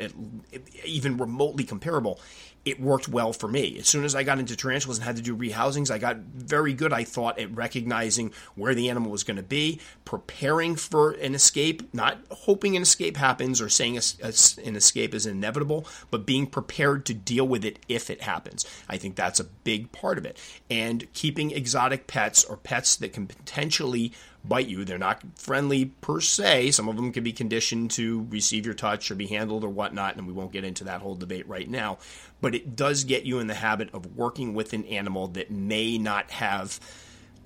even 0.85 1.17
remotely 1.17 1.63
comparable 1.63 2.19
it 2.65 2.79
worked 2.79 3.09
well 3.09 3.33
for 3.33 3.47
me. 3.47 3.77
As 3.79 3.87
soon 3.87 4.05
as 4.05 4.15
I 4.15 4.23
got 4.23 4.39
into 4.39 4.55
tarantulas 4.55 4.97
and 4.97 5.05
had 5.05 5.17
to 5.17 5.21
do 5.21 5.35
rehousings, 5.35 5.91
I 5.91 5.97
got 5.97 6.17
very 6.17 6.73
good, 6.73 6.93
I 6.93 7.03
thought, 7.03 7.37
at 7.37 7.53
recognizing 7.53 8.31
where 8.55 8.73
the 8.73 8.89
animal 8.89 9.11
was 9.11 9.23
going 9.23 9.37
to 9.37 9.43
be, 9.43 9.81
preparing 10.05 10.75
for 10.75 11.11
an 11.11 11.35
escape, 11.35 11.93
not 11.93 12.19
hoping 12.31 12.75
an 12.75 12.81
escape 12.81 13.17
happens 13.17 13.59
or 13.59 13.67
saying 13.67 13.97
a, 13.97 14.01
a, 14.23 14.33
an 14.65 14.75
escape 14.75 15.13
is 15.13 15.25
inevitable, 15.25 15.85
but 16.09 16.25
being 16.25 16.47
prepared 16.47 17.05
to 17.07 17.13
deal 17.13 17.47
with 17.47 17.65
it 17.65 17.79
if 17.89 18.09
it 18.09 18.21
happens. 18.21 18.65
I 18.87 18.97
think 18.97 19.15
that's 19.15 19.41
a 19.41 19.45
big 19.45 19.91
part 19.91 20.17
of 20.17 20.25
it. 20.25 20.37
And 20.69 21.11
keeping 21.13 21.51
exotic 21.51 22.07
pets 22.07 22.45
or 22.45 22.55
pets 22.55 22.95
that 22.97 23.11
can 23.11 23.27
potentially 23.27 24.13
bite 24.43 24.67
you. 24.67 24.83
They're 24.83 24.97
not 24.97 25.21
friendly 25.35 25.85
per 25.85 26.19
se. 26.19 26.71
Some 26.71 26.89
of 26.89 26.95
them 26.95 27.11
can 27.11 27.23
be 27.23 27.33
conditioned 27.33 27.91
to 27.91 28.27
receive 28.29 28.65
your 28.65 28.75
touch 28.75 29.09
or 29.09 29.15
be 29.15 29.27
handled 29.27 29.63
or 29.63 29.69
whatnot, 29.69 30.15
and 30.15 30.27
we 30.27 30.33
won't 30.33 30.51
get 30.51 30.63
into 30.63 30.83
that 30.85 31.01
whole 31.01 31.15
debate 31.15 31.47
right 31.47 31.69
now. 31.69 31.97
But 32.41 32.55
it 32.55 32.75
does 32.75 33.03
get 33.03 33.23
you 33.23 33.39
in 33.39 33.47
the 33.47 33.53
habit 33.53 33.89
of 33.93 34.17
working 34.17 34.53
with 34.53 34.73
an 34.73 34.85
animal 34.85 35.27
that 35.29 35.51
may 35.51 35.97
not 35.97 36.31
have 36.31 36.79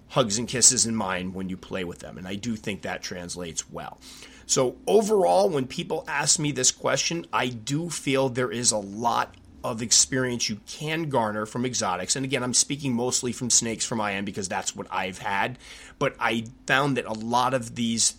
hugs 0.10 0.38
and 0.38 0.48
kisses 0.48 0.86
in 0.86 0.96
mind 0.96 1.34
when 1.34 1.50
you 1.50 1.58
play 1.58 1.84
with 1.84 2.00
them. 2.00 2.18
And 2.18 2.28
I 2.28 2.36
do 2.36 2.56
think 2.56 2.82
that 2.82 3.04
translates 3.04 3.70
well. 3.70 4.00
So, 4.46 4.78
overall, 4.88 5.50
when 5.50 5.68
people 5.68 6.06
ask 6.08 6.40
me 6.40 6.54
this 6.54 6.72
question, 6.72 7.26
I 7.34 7.48
do 7.50 7.90
feel 7.90 8.30
there 8.30 8.52
is 8.52 8.72
a 8.72 8.78
lot 8.78 9.36
of 9.64 9.82
experience 9.82 10.50
you 10.50 10.60
can 10.68 11.10
garner 11.10 11.46
from 11.46 11.66
exotics. 11.66 12.16
And 12.16 12.24
again, 12.24 12.44
I'm 12.44 12.54
speaking 12.54 12.94
mostly 12.94 13.32
from 13.32 13.50
snakes 13.50 13.86
from 13.86 14.00
end 14.02 14.26
because 14.26 14.48
that's 14.48 14.76
what 14.76 14.88
I've 14.92 15.18
had. 15.18 15.58
But 16.00 16.16
I 16.20 16.46
found 16.66 16.98
that 16.98 17.06
a 17.06 17.14
lot 17.14 17.54
of 17.54 17.76
these 17.76 18.16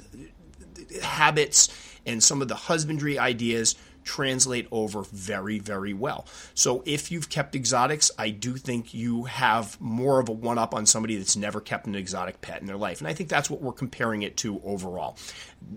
habits 1.03 1.69
and 2.07 2.23
some 2.23 2.43
of 2.43 2.49
the 2.49 2.55
husbandry 2.55 3.19
ideas 3.19 3.75
translate 4.09 4.67
over 4.73 5.03
very, 5.03 5.59
very 5.59 5.93
well. 5.93 6.27
So 6.55 6.83
if 6.87 7.13
you've 7.13 7.29
kept 7.29 7.55
exotics, 7.55 8.11
I 8.19 8.31
do 8.31 8.57
think 8.57 8.95
you 8.95 9.25
have 9.25 9.79
more 9.81 10.19
of 10.19 10.31
a 10.31 10.33
one 10.33 10.57
up 10.57 10.75
on 10.75 10.87
somebody 10.87 11.17
that's 11.17 11.37
never 11.37 11.61
kept 11.61 11.87
an 11.87 11.95
exotic 11.95 12.41
pet 12.41 12.63
in 12.63 12.67
their 12.67 12.79
life. 12.79 13.01
And 13.01 13.07
I 13.07 13.13
think 13.13 13.29
that's 13.29 13.51
what 13.51 13.61
we're 13.61 13.73
comparing 13.73 14.23
it 14.23 14.39
to 14.39 14.63
overall. 14.65 15.19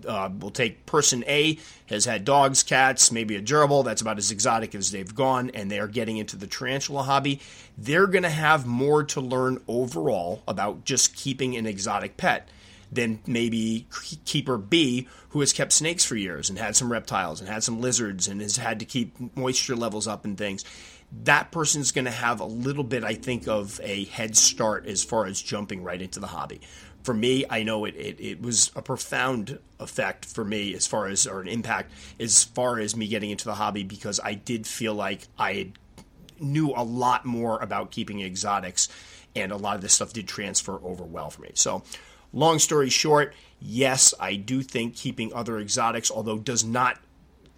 Uh, 0.06 0.30
we'll 0.38 0.50
take 0.50 0.86
person 0.86 1.24
A 1.28 1.58
has 1.86 2.06
had 2.06 2.24
dogs, 2.24 2.62
cats, 2.62 3.12
maybe 3.12 3.36
a 3.36 3.42
gerbil. 3.42 3.84
That's 3.84 4.00
about 4.00 4.16
as 4.16 4.30
exotic 4.30 4.74
as 4.74 4.90
they've 4.90 5.14
gone, 5.14 5.50
and 5.50 5.70
they 5.70 5.78
are 5.78 5.88
getting 5.88 6.16
into 6.16 6.36
the 6.36 6.46
tarantula 6.46 7.02
hobby. 7.02 7.40
They're 7.76 8.06
going 8.06 8.22
to 8.22 8.30
have 8.30 8.64
more 8.64 9.04
to 9.04 9.20
learn 9.20 9.60
overall 9.68 10.42
about 10.48 10.84
just 10.84 11.14
keeping 11.14 11.54
an 11.56 11.66
exotic 11.66 12.16
pet 12.16 12.48
than 12.92 13.20
maybe 13.26 13.86
keeper 14.26 14.58
B, 14.58 15.08
who 15.30 15.40
has 15.40 15.52
kept 15.52 15.72
snakes 15.72 16.04
for 16.04 16.14
years 16.14 16.50
and 16.50 16.58
had 16.58 16.76
some 16.76 16.92
reptiles 16.92 17.40
and 17.40 17.48
had 17.48 17.64
some 17.64 17.80
lizards 17.80 18.28
and 18.28 18.40
has 18.42 18.58
had 18.58 18.78
to 18.80 18.84
keep 18.84 19.16
moisture 19.34 19.74
levels 19.74 20.06
up 20.06 20.26
and 20.26 20.36
things. 20.36 20.64
That 21.24 21.50
person's 21.50 21.90
going 21.90 22.04
to 22.04 22.10
have 22.10 22.40
a 22.40 22.44
little 22.44 22.84
bit, 22.84 23.02
I 23.02 23.14
think, 23.14 23.48
of 23.48 23.80
a 23.82 24.04
head 24.04 24.36
start 24.36 24.86
as 24.86 25.02
far 25.02 25.26
as 25.26 25.40
jumping 25.40 25.82
right 25.82 26.00
into 26.00 26.20
the 26.20 26.26
hobby. 26.26 26.60
For 27.02 27.14
me, 27.14 27.44
I 27.50 27.64
know 27.64 27.84
it, 27.86 27.96
it, 27.96 28.20
it 28.20 28.42
was 28.42 28.70
a 28.76 28.82
profound 28.82 29.58
effect 29.80 30.24
for 30.26 30.44
me 30.44 30.74
as 30.74 30.86
far 30.86 31.08
as, 31.08 31.26
or 31.26 31.40
an 31.40 31.48
impact 31.48 31.92
as 32.20 32.44
far 32.44 32.78
as 32.78 32.94
me 32.94 33.08
getting 33.08 33.30
into 33.30 33.46
the 33.46 33.54
hobby 33.54 33.82
because 33.82 34.20
I 34.22 34.34
did 34.34 34.66
feel 34.66 34.94
like 34.94 35.26
I 35.38 35.72
knew 36.38 36.72
a 36.76 36.84
lot 36.84 37.24
more 37.24 37.58
about 37.58 37.90
keeping 37.90 38.20
exotics 38.20 38.88
and 39.34 39.50
a 39.50 39.56
lot 39.56 39.76
of 39.76 39.80
this 39.80 39.94
stuff 39.94 40.12
did 40.12 40.28
transfer 40.28 40.78
over 40.84 41.04
well 41.04 41.30
for 41.30 41.42
me. 41.42 41.52
So, 41.54 41.82
Long 42.32 42.58
story 42.58 42.88
short, 42.88 43.34
yes, 43.60 44.14
I 44.18 44.36
do 44.36 44.62
think 44.62 44.96
keeping 44.96 45.32
other 45.34 45.58
exotics, 45.58 46.10
although 46.10 46.38
does 46.38 46.64
not 46.64 46.98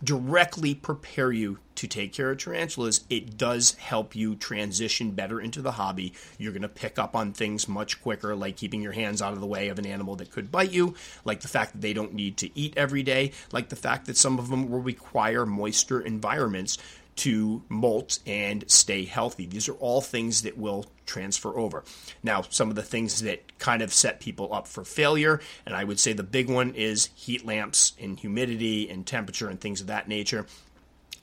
directly 0.03 0.75
prepare 0.75 1.33
you 1.33 1.59
to 1.77 1.87
take 1.87 2.13
care 2.13 2.31
of 2.31 2.39
tarantulas, 2.39 3.05
it 3.09 3.37
does 3.37 3.73
help 3.75 4.15
you 4.15 4.37
transition 4.37 5.13
better 5.13 5.41
into 5.41 5.63
the 5.63 5.73
hobby. 5.73 6.13
You're 6.39 6.53
going 6.53 6.63
to 6.63 6.69
pick 6.69 6.99
up 6.99 7.17
on 7.17 7.33
things 7.33 7.69
much 7.69 8.03
quicker, 8.03 8.37
like 8.37 8.57
keeping 8.57 8.83
your 8.83 8.93
hands 8.93 9.23
out 9.23 9.33
of 9.33 9.41
the 9.41 9.47
way 9.47 9.69
of 9.69 9.79
an 9.79 9.87
animal 9.87 10.17
that 10.17 10.31
could 10.31 10.53
bite 10.53 10.73
you, 10.73 10.95
like 11.25 11.41
the 11.41 11.49
fact 11.49 11.73
that 11.73 11.81
they 11.81 11.93
don't 11.93 12.15
need 12.15 12.37
to 12.39 12.59
eat 12.59 12.75
every 12.77 13.03
day, 13.03 13.33
like 13.51 13.71
the 13.71 13.77
fact 13.77 14.07
that 14.07 14.17
some 14.17 14.39
of 14.39 14.51
them 14.51 14.71
will 14.71 14.81
require 14.81 15.47
moisture 15.47 16.01
environments 16.01 16.79
to 17.17 17.63
molt 17.69 18.19
and 18.27 18.65
stay 18.71 19.05
healthy. 19.05 19.47
These 19.47 19.69
are 19.69 19.75
all 19.75 20.01
things 20.01 20.43
that 20.43 20.59
will 20.59 20.87
transfer 21.07 21.57
over. 21.59 21.85
Now, 22.23 22.43
some 22.43 22.71
of 22.71 22.77
the 22.77 22.83
things 22.83 23.23
that 23.23 23.59
kind 23.59 23.83
of 23.83 23.93
set 23.93 24.21
people 24.21 24.53
up 24.53 24.67
for 24.67 24.85
failure, 24.85 25.41
and 25.67 25.75
I 25.75 25.85
would 25.85 26.01
say 26.01 26.13
the 26.13 26.23
big 26.23 26.51
one 26.51 26.75
is 26.75 27.11
heat 27.15 27.45
lamps 27.45 27.93
and 28.01 28.19
humidity 28.19 28.89
and 28.89 29.07
temperature 29.07 29.49
and 29.49 29.61
things 29.61 29.81
of 29.81 29.89
that 29.89 30.09
nature. 30.09 30.47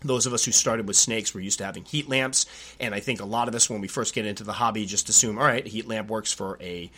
Those 0.03 0.25
of 0.25 0.33
us 0.33 0.45
who 0.45 0.51
started 0.51 0.87
with 0.87 0.95
snakes 0.95 1.33
were 1.33 1.41
used 1.41 1.59
to 1.59 1.65
having 1.65 1.85
heat 1.85 2.09
lamps, 2.09 2.45
and 2.79 2.95
I 2.95 2.99
think 2.99 3.21
a 3.21 3.25
lot 3.25 3.47
of 3.47 3.55
us, 3.55 3.69
when 3.69 3.81
we 3.81 3.87
first 3.87 4.15
get 4.15 4.25
into 4.25 4.43
the 4.43 4.53
hobby, 4.53 4.85
just 4.85 5.09
assume, 5.09 5.37
all 5.37 5.43
right, 5.43 5.65
a 5.65 5.69
heat 5.69 5.87
lamp 5.87 6.09
works 6.09 6.31
for 6.31 6.57
a 6.61 6.89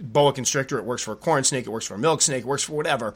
boa 0.00 0.32
constrictor, 0.32 0.78
it 0.78 0.84
works 0.84 1.02
for 1.02 1.12
a 1.12 1.16
corn 1.16 1.44
snake, 1.44 1.66
it 1.66 1.70
works 1.70 1.86
for 1.86 1.94
a 1.94 1.98
milk 1.98 2.22
snake, 2.22 2.44
it 2.44 2.46
works 2.46 2.62
for 2.62 2.72
whatever 2.72 3.14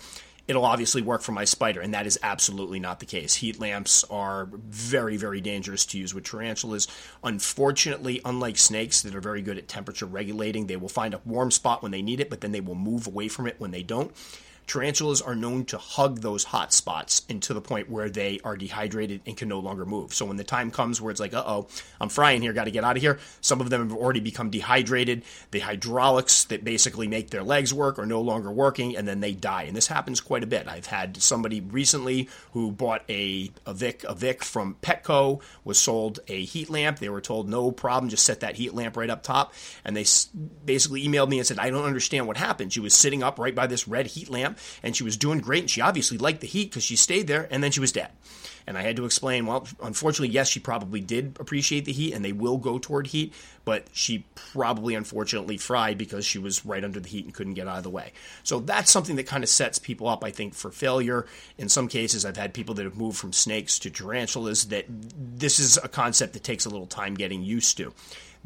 it'll 0.48 0.64
obviously 0.64 1.02
work 1.02 1.22
for 1.22 1.32
my 1.32 1.44
spider, 1.44 1.80
and 1.80 1.94
that 1.94 2.06
is 2.06 2.18
absolutely 2.22 2.78
not 2.78 3.00
the 3.00 3.06
case. 3.06 3.34
Heat 3.34 3.58
lamps 3.58 4.04
are 4.10 4.48
very, 4.52 5.16
very 5.16 5.40
dangerous 5.40 5.84
to 5.86 5.98
use 5.98 6.14
with 6.14 6.24
tarantulas. 6.24 6.86
Unfortunately, 7.24 8.20
unlike 8.24 8.58
snakes 8.58 9.02
that 9.02 9.14
are 9.14 9.20
very 9.20 9.42
good 9.42 9.58
at 9.58 9.68
temperature 9.68 10.06
regulating, 10.06 10.66
they 10.66 10.76
will 10.76 10.88
find 10.88 11.14
a 11.14 11.20
warm 11.24 11.50
spot 11.50 11.82
when 11.82 11.92
they 11.92 12.02
need 12.02 12.20
it, 12.20 12.30
but 12.30 12.40
then 12.40 12.52
they 12.52 12.60
will 12.60 12.74
move 12.74 13.06
away 13.06 13.28
from 13.28 13.46
it 13.46 13.56
when 13.58 13.70
they 13.70 13.82
don't. 13.82 14.12
Tarantulas 14.66 15.22
are 15.22 15.34
known 15.34 15.64
to 15.66 15.78
hug 15.78 16.20
those 16.20 16.44
hot 16.44 16.72
spots 16.72 17.22
and 17.28 17.42
to 17.44 17.54
the 17.54 17.60
point 17.60 17.88
where 17.88 18.10
they 18.10 18.40
are 18.42 18.56
dehydrated 18.56 19.20
and 19.26 19.36
can 19.36 19.48
no 19.48 19.60
longer 19.60 19.84
move. 19.84 20.12
So 20.12 20.26
when 20.26 20.36
the 20.36 20.44
time 20.44 20.70
comes 20.70 21.00
where 21.00 21.10
it's 21.10 21.20
like, 21.20 21.34
uh 21.34 21.44
oh, 21.46 21.68
I'm 22.00 22.08
frying 22.08 22.42
here, 22.42 22.52
got 22.52 22.64
to 22.64 22.70
get 22.70 22.84
out 22.84 22.96
of 22.96 23.02
here, 23.02 23.18
some 23.40 23.60
of 23.60 23.70
them 23.70 23.88
have 23.88 23.96
already 23.96 24.20
become 24.20 24.50
dehydrated. 24.50 25.22
The 25.52 25.60
hydraulics 25.60 26.44
that 26.44 26.64
basically 26.64 27.06
make 27.06 27.30
their 27.30 27.44
legs 27.44 27.72
work 27.72 27.98
are 27.98 28.06
no 28.06 28.20
longer 28.20 28.50
working, 28.50 28.96
and 28.96 29.06
then 29.06 29.20
they 29.20 29.32
die. 29.32 29.62
And 29.64 29.76
this 29.76 29.86
happens 29.86 30.20
quite 30.20 30.42
a 30.42 30.48
bit. 30.48 30.66
I've 30.66 30.86
had 30.86 31.22
somebody 31.22 31.60
recently 31.60 32.28
who 32.52 32.72
bought 32.72 33.02
a, 33.08 33.52
a 33.66 33.72
Vic 33.72 34.04
a 34.04 34.14
Vic 34.14 34.42
from 34.42 34.76
Petco, 34.82 35.40
was 35.64 35.78
sold 35.78 36.20
a 36.26 36.44
heat 36.44 36.68
lamp. 36.68 36.98
They 36.98 37.08
were 37.08 37.20
told 37.20 37.48
no 37.48 37.70
problem, 37.70 38.10
just 38.10 38.24
set 38.24 38.40
that 38.40 38.56
heat 38.56 38.74
lamp 38.74 38.96
right 38.96 39.10
up 39.10 39.22
top, 39.22 39.54
and 39.84 39.96
they 39.96 40.04
basically 40.64 41.06
emailed 41.06 41.28
me 41.28 41.38
and 41.38 41.46
said, 41.46 41.58
I 41.58 41.70
don't 41.70 41.84
understand 41.84 42.26
what 42.26 42.36
happened. 42.36 42.72
She 42.72 42.80
was 42.80 42.94
sitting 42.94 43.22
up 43.22 43.38
right 43.38 43.54
by 43.54 43.66
this 43.66 43.86
red 43.86 44.08
heat 44.08 44.28
lamp 44.28 44.55
and 44.82 44.96
she 44.96 45.04
was 45.04 45.16
doing 45.16 45.38
great. 45.38 45.62
And 45.62 45.70
she 45.70 45.80
obviously 45.80 46.18
liked 46.18 46.40
the 46.40 46.46
heat 46.46 46.70
because 46.70 46.84
she 46.84 46.96
stayed 46.96 47.26
there, 47.26 47.48
and 47.50 47.62
then 47.62 47.70
she 47.70 47.80
was 47.80 47.92
dead. 47.92 48.10
And 48.68 48.76
I 48.76 48.82
had 48.82 48.96
to 48.96 49.04
explain, 49.04 49.46
well, 49.46 49.64
unfortunately, 49.80 50.34
yes, 50.34 50.48
she 50.48 50.58
probably 50.58 51.00
did 51.00 51.36
appreciate 51.38 51.84
the 51.84 51.92
heat, 51.92 52.12
and 52.12 52.24
they 52.24 52.32
will 52.32 52.58
go 52.58 52.80
toward 52.80 53.06
heat, 53.06 53.32
but 53.64 53.86
she 53.92 54.24
probably, 54.34 54.96
unfortunately, 54.96 55.56
fried 55.56 55.96
because 55.96 56.26
she 56.26 56.40
was 56.40 56.66
right 56.66 56.82
under 56.82 56.98
the 56.98 57.08
heat 57.08 57.24
and 57.24 57.32
couldn't 57.32 57.54
get 57.54 57.68
out 57.68 57.76
of 57.78 57.84
the 57.84 57.90
way. 57.90 58.12
So 58.42 58.58
that's 58.58 58.90
something 58.90 59.14
that 59.16 59.26
kind 59.28 59.44
of 59.44 59.50
sets 59.50 59.78
people 59.78 60.08
up, 60.08 60.24
I 60.24 60.32
think, 60.32 60.54
for 60.54 60.72
failure. 60.72 61.26
In 61.58 61.68
some 61.68 61.86
cases, 61.86 62.24
I've 62.24 62.36
had 62.36 62.54
people 62.54 62.74
that 62.74 62.84
have 62.84 62.96
moved 62.96 63.18
from 63.18 63.32
snakes 63.32 63.78
to 63.80 63.90
tarantulas 63.90 64.64
that 64.66 64.86
this 64.88 65.60
is 65.60 65.76
a 65.76 65.88
concept 65.88 66.32
that 66.32 66.42
takes 66.42 66.66
a 66.66 66.68
little 66.68 66.88
time 66.88 67.14
getting 67.14 67.44
used 67.44 67.76
to. 67.76 67.94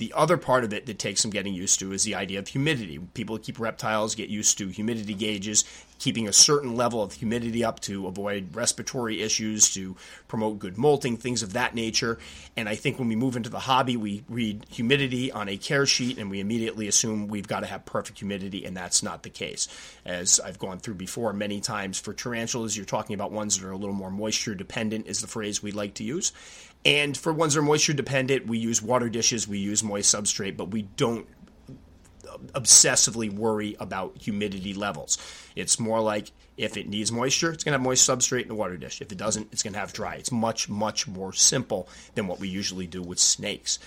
The 0.01 0.15
other 0.17 0.39
part 0.39 0.65
of 0.65 0.73
it 0.73 0.87
that 0.87 0.99
takes 0.99 1.21
some 1.21 1.31
getting 1.31 1.53
used 1.53 1.79
to 1.81 1.93
is 1.93 2.05
the 2.05 2.15
idea 2.15 2.39
of 2.39 2.49
humidity. 2.49 2.99
People 3.13 3.37
who 3.37 3.43
keep 3.43 3.61
reptiles 3.61 4.15
get 4.15 4.31
used 4.31 4.57
to 4.57 4.69
humidity 4.69 5.13
gauges, 5.13 5.63
keeping 5.99 6.27
a 6.27 6.33
certain 6.33 6.75
level 6.75 7.03
of 7.03 7.13
humidity 7.13 7.63
up 7.63 7.81
to 7.81 8.07
avoid 8.07 8.57
respiratory 8.57 9.21
issues, 9.21 9.75
to 9.75 9.95
promote 10.27 10.59
good 10.59 10.79
molting, 10.79 11.19
things 11.19 11.43
of 11.43 11.53
that 11.53 11.75
nature. 11.75 12.19
And 12.57 12.67
I 12.67 12.77
think 12.77 12.99
when 12.99 13.09
we 13.09 13.15
move 13.15 13.37
into 13.37 13.51
the 13.51 13.59
hobby, 13.59 13.99
we 13.99 14.25
read 14.31 14.65
humidity 14.71 15.31
on 15.31 15.51
a 15.51 15.59
care 15.59 15.85
sheet 15.85 16.17
and 16.17 16.31
we 16.31 16.41
immediately 16.41 16.89
assume 16.89 17.29
we've 17.29 17.47
got 17.47 17.61
to 17.61 17.67
have 17.67 17.85
perfect 17.85 18.21
humidity, 18.21 18.65
and 18.65 18.75
that's 18.75 19.03
not 19.03 19.23
the 19.23 19.29
case. 19.29 19.69
As 20.07 20.41
I've 20.41 20.59
gone 20.59 20.79
through 20.79 20.95
before 20.95 21.35
many 21.35 21.61
times, 21.61 22.01
for 22.01 22.15
tarantulas, 22.15 22.75
you're 22.75 22.87
talking 22.87 23.13
about 23.13 23.33
ones 23.33 23.59
that 23.59 23.67
are 23.67 23.73
a 23.73 23.77
little 23.77 23.95
more 23.95 24.11
moisture 24.11 24.55
dependent, 24.55 25.09
is 25.09 25.21
the 25.21 25.27
phrase 25.27 25.63
we 25.63 25.73
like 25.73 25.93
to 25.95 26.05
use. 26.05 26.33
And 26.85 27.17
for 27.17 27.33
ones 27.33 27.55
that 27.55 27.61
are 27.61 27.63
moisture 27.63 27.93
dependent, 27.93 28.47
we 28.47 28.59
use 28.59 28.81
water 28.81 29.09
dishes, 29.09 29.47
we 29.47 29.59
use 29.59 29.83
moist 29.83 30.15
substrate, 30.15 30.57
but 30.57 30.71
we 30.71 30.83
don't 30.83 31.27
obsessively 32.55 33.31
worry 33.31 33.77
about 33.81 34.17
humidity 34.19 34.73
levels. 34.73 35.19
It's 35.57 35.79
more 35.79 36.01
like 36.01 36.33
if 36.57 36.77
it 36.77 36.89
needs 36.89 37.13
moisture, 37.13 37.51
it's 37.51 37.65
going 37.65 37.73
to 37.73 37.79
have 37.79 37.85
moist 37.85 38.09
substrate 38.09 38.43
in 38.43 38.49
the 38.49 38.55
water 38.55 38.77
dish. 38.77 39.01
If 39.01 39.13
it 39.13 39.19
doesn't, 39.19 39.49
it's 39.53 39.63
going 39.63 39.75
to 39.75 39.79
have 39.79 39.93
dry. 39.93 40.15
It's 40.15 40.33
much, 40.33 40.69
much 40.69 41.07
more 41.07 41.33
simple 41.33 41.89
than 42.15 42.27
what 42.27 42.41
we 42.41 42.49
usually 42.49 42.87
do 42.87 43.03
with 43.03 43.19
snakes. 43.19 43.79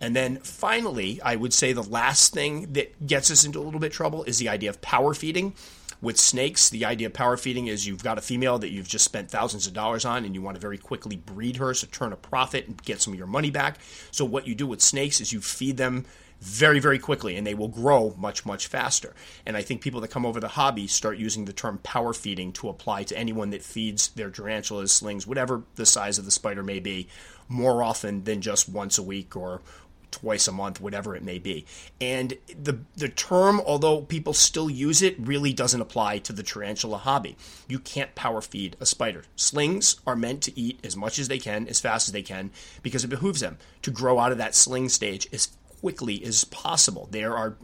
And 0.00 0.16
then 0.16 0.38
finally, 0.38 1.20
I 1.22 1.36
would 1.36 1.52
say 1.52 1.72
the 1.72 1.82
last 1.82 2.32
thing 2.32 2.72
that 2.72 3.06
gets 3.06 3.30
us 3.30 3.44
into 3.44 3.58
a 3.58 3.62
little 3.62 3.80
bit 3.80 3.92
trouble 3.92 4.24
is 4.24 4.38
the 4.38 4.48
idea 4.48 4.70
of 4.70 4.80
power 4.80 5.12
feeding. 5.12 5.54
With 6.02 6.18
snakes, 6.18 6.70
the 6.70 6.86
idea 6.86 7.08
of 7.08 7.12
power 7.12 7.36
feeding 7.36 7.66
is 7.66 7.86
you've 7.86 8.02
got 8.02 8.16
a 8.16 8.22
female 8.22 8.58
that 8.58 8.70
you've 8.70 8.88
just 8.88 9.04
spent 9.04 9.30
thousands 9.30 9.66
of 9.66 9.74
dollars 9.74 10.06
on 10.06 10.24
and 10.24 10.34
you 10.34 10.40
want 10.40 10.54
to 10.54 10.60
very 10.60 10.78
quickly 10.78 11.16
breed 11.16 11.56
her, 11.56 11.74
so 11.74 11.86
turn 11.90 12.12
a 12.12 12.16
profit 12.16 12.66
and 12.66 12.82
get 12.82 13.02
some 13.02 13.12
of 13.12 13.18
your 13.18 13.28
money 13.28 13.50
back. 13.50 13.78
So, 14.10 14.24
what 14.24 14.46
you 14.46 14.54
do 14.54 14.66
with 14.66 14.80
snakes 14.80 15.20
is 15.20 15.32
you 15.32 15.42
feed 15.42 15.76
them 15.76 16.06
very, 16.40 16.80
very 16.80 16.98
quickly 16.98 17.36
and 17.36 17.46
they 17.46 17.54
will 17.54 17.68
grow 17.68 18.14
much, 18.16 18.46
much 18.46 18.66
faster. 18.66 19.14
And 19.44 19.56
I 19.56 19.62
think 19.62 19.82
people 19.82 20.00
that 20.00 20.08
come 20.08 20.24
over 20.24 20.40
the 20.40 20.48
hobby 20.48 20.86
start 20.86 21.18
using 21.18 21.44
the 21.44 21.52
term 21.52 21.78
power 21.82 22.12
feeding 22.14 22.52
to 22.54 22.68
apply 22.68 23.04
to 23.04 23.18
anyone 23.18 23.50
that 23.50 23.62
feeds 23.62 24.08
their 24.08 24.30
tarantulas, 24.30 24.92
slings, 24.92 25.26
whatever 25.26 25.64
the 25.74 25.86
size 25.86 26.18
of 26.18 26.24
the 26.24 26.30
spider 26.30 26.62
may 26.62 26.80
be, 26.80 27.08
more 27.48 27.82
often 27.82 28.24
than 28.24 28.40
just 28.40 28.68
once 28.68 28.96
a 28.96 29.02
week 29.02 29.36
or 29.36 29.60
twice 30.10 30.48
a 30.48 30.52
month, 30.52 30.80
whatever 30.80 31.14
it 31.14 31.22
may 31.22 31.38
be. 31.38 31.66
And 32.00 32.34
the 32.62 32.78
the 32.96 33.08
term, 33.08 33.60
although 33.64 34.02
people 34.02 34.34
still 34.34 34.70
use 34.70 35.02
it, 35.02 35.16
really 35.18 35.52
doesn't 35.52 35.80
apply 35.80 36.18
to 36.18 36.32
the 36.32 36.42
tarantula 36.42 36.98
hobby. 36.98 37.36
You 37.68 37.78
can't 37.78 38.14
power 38.14 38.40
feed 38.40 38.76
a 38.80 38.86
spider. 38.86 39.24
Slings 39.36 40.00
are 40.06 40.16
meant 40.16 40.42
to 40.42 40.58
eat 40.58 40.80
as 40.84 40.96
much 40.96 41.18
as 41.18 41.28
they 41.28 41.38
can, 41.38 41.68
as 41.68 41.80
fast 41.80 42.08
as 42.08 42.12
they 42.12 42.22
can, 42.22 42.50
because 42.82 43.04
it 43.04 43.08
behooves 43.08 43.40
them 43.40 43.58
to 43.82 43.90
grow 43.90 44.18
out 44.18 44.32
of 44.32 44.38
that 44.38 44.54
sling 44.54 44.88
stage 44.88 45.28
as 45.32 45.48
quickly 45.80 46.22
as 46.24 46.44
possible. 46.44 47.08
There 47.10 47.34
are, 47.36 47.56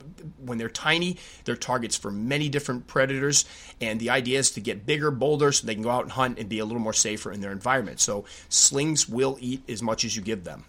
when 0.42 0.58
they're 0.58 0.68
tiny, 0.68 1.18
they're 1.44 1.56
targets 1.56 1.96
for 1.96 2.10
many 2.10 2.48
different 2.48 2.86
predators, 2.86 3.44
and 3.80 4.00
the 4.00 4.10
idea 4.10 4.38
is 4.38 4.50
to 4.52 4.60
get 4.60 4.86
bigger, 4.86 5.10
bolder, 5.10 5.52
so 5.52 5.66
they 5.66 5.74
can 5.74 5.82
go 5.82 5.90
out 5.90 6.04
and 6.04 6.12
hunt 6.12 6.38
and 6.38 6.48
be 6.48 6.58
a 6.58 6.64
little 6.64 6.80
more 6.80 6.94
safer 6.94 7.30
in 7.30 7.42
their 7.42 7.52
environment. 7.52 8.00
So 8.00 8.24
slings 8.48 9.08
will 9.08 9.36
eat 9.40 9.68
as 9.68 9.82
much 9.82 10.04
as 10.04 10.16
you 10.16 10.22
give 10.22 10.44
them. 10.44 10.64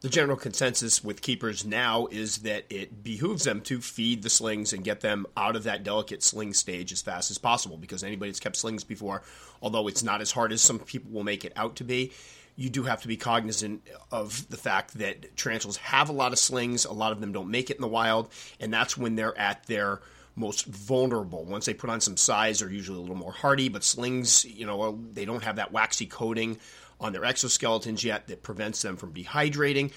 The 0.00 0.08
general 0.08 0.38
consensus 0.38 1.04
with 1.04 1.20
keepers 1.20 1.66
now 1.66 2.06
is 2.10 2.38
that 2.38 2.64
it 2.70 3.02
behooves 3.02 3.44
them 3.44 3.60
to 3.62 3.82
feed 3.82 4.22
the 4.22 4.30
slings 4.30 4.72
and 4.72 4.82
get 4.82 5.02
them 5.02 5.26
out 5.36 5.56
of 5.56 5.64
that 5.64 5.84
delicate 5.84 6.22
sling 6.22 6.54
stage 6.54 6.90
as 6.90 7.02
fast 7.02 7.30
as 7.30 7.36
possible 7.36 7.76
because 7.76 8.02
anybody 8.02 8.30
that's 8.30 8.40
kept 8.40 8.56
slings 8.56 8.82
before, 8.82 9.22
although 9.60 9.88
it's 9.88 10.02
not 10.02 10.22
as 10.22 10.32
hard 10.32 10.52
as 10.52 10.62
some 10.62 10.78
people 10.78 11.10
will 11.10 11.22
make 11.22 11.44
it 11.44 11.52
out 11.54 11.76
to 11.76 11.84
be, 11.84 12.12
you 12.56 12.70
do 12.70 12.84
have 12.84 13.02
to 13.02 13.08
be 13.08 13.18
cognizant 13.18 13.82
of 14.10 14.48
the 14.48 14.56
fact 14.56 14.94
that 14.94 15.36
tarantulas 15.36 15.76
have 15.76 16.08
a 16.08 16.12
lot 16.12 16.32
of 16.32 16.38
slings. 16.38 16.86
A 16.86 16.92
lot 16.92 17.12
of 17.12 17.20
them 17.20 17.32
don't 17.32 17.50
make 17.50 17.68
it 17.68 17.76
in 17.76 17.82
the 17.82 17.88
wild, 17.88 18.30
and 18.58 18.72
that's 18.72 18.96
when 18.96 19.16
they're 19.16 19.38
at 19.38 19.66
their 19.66 20.00
most 20.34 20.64
vulnerable. 20.64 21.44
Once 21.44 21.66
they 21.66 21.74
put 21.74 21.90
on 21.90 22.00
some 22.00 22.16
size, 22.16 22.60
they're 22.60 22.70
usually 22.70 22.98
a 22.98 23.00
little 23.00 23.16
more 23.16 23.32
hardy, 23.32 23.68
but 23.68 23.84
slings, 23.84 24.46
you 24.46 24.64
know, 24.64 24.98
they 25.12 25.26
don't 25.26 25.42
have 25.42 25.56
that 25.56 25.72
waxy 25.72 26.06
coating 26.06 26.58
on 27.00 27.12
their 27.12 27.22
exoskeletons 27.22 28.04
yet 28.04 28.28
that 28.28 28.42
prevents 28.42 28.82
them 28.82 28.96
from 28.96 29.12
dehydrating. 29.12 29.92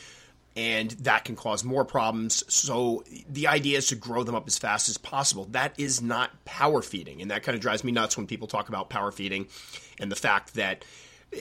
And 0.55 0.91
that 0.91 1.25
can 1.25 1.35
cause 1.35 1.63
more 1.63 1.83
problems. 1.83 2.43
So, 2.47 3.03
the 3.27 3.47
idea 3.47 3.79
is 3.79 3.87
to 3.87 3.95
grow 3.95 4.21
them 4.21 4.35
up 4.35 4.45
as 4.45 4.59
fast 4.59 4.87
as 4.87 4.99
possible. 4.99 5.45
That 5.45 5.73
is 5.79 5.99
not 5.99 6.45
power 6.45 6.83
feeding. 6.83 7.23
And 7.23 7.31
that 7.31 7.41
kind 7.41 7.55
of 7.55 7.61
drives 7.61 7.83
me 7.83 7.91
nuts 7.91 8.17
when 8.17 8.27
people 8.27 8.47
talk 8.47 8.69
about 8.69 8.87
power 8.87 9.11
feeding 9.11 9.47
and 9.99 10.11
the 10.11 10.15
fact 10.15 10.53
that 10.53 10.85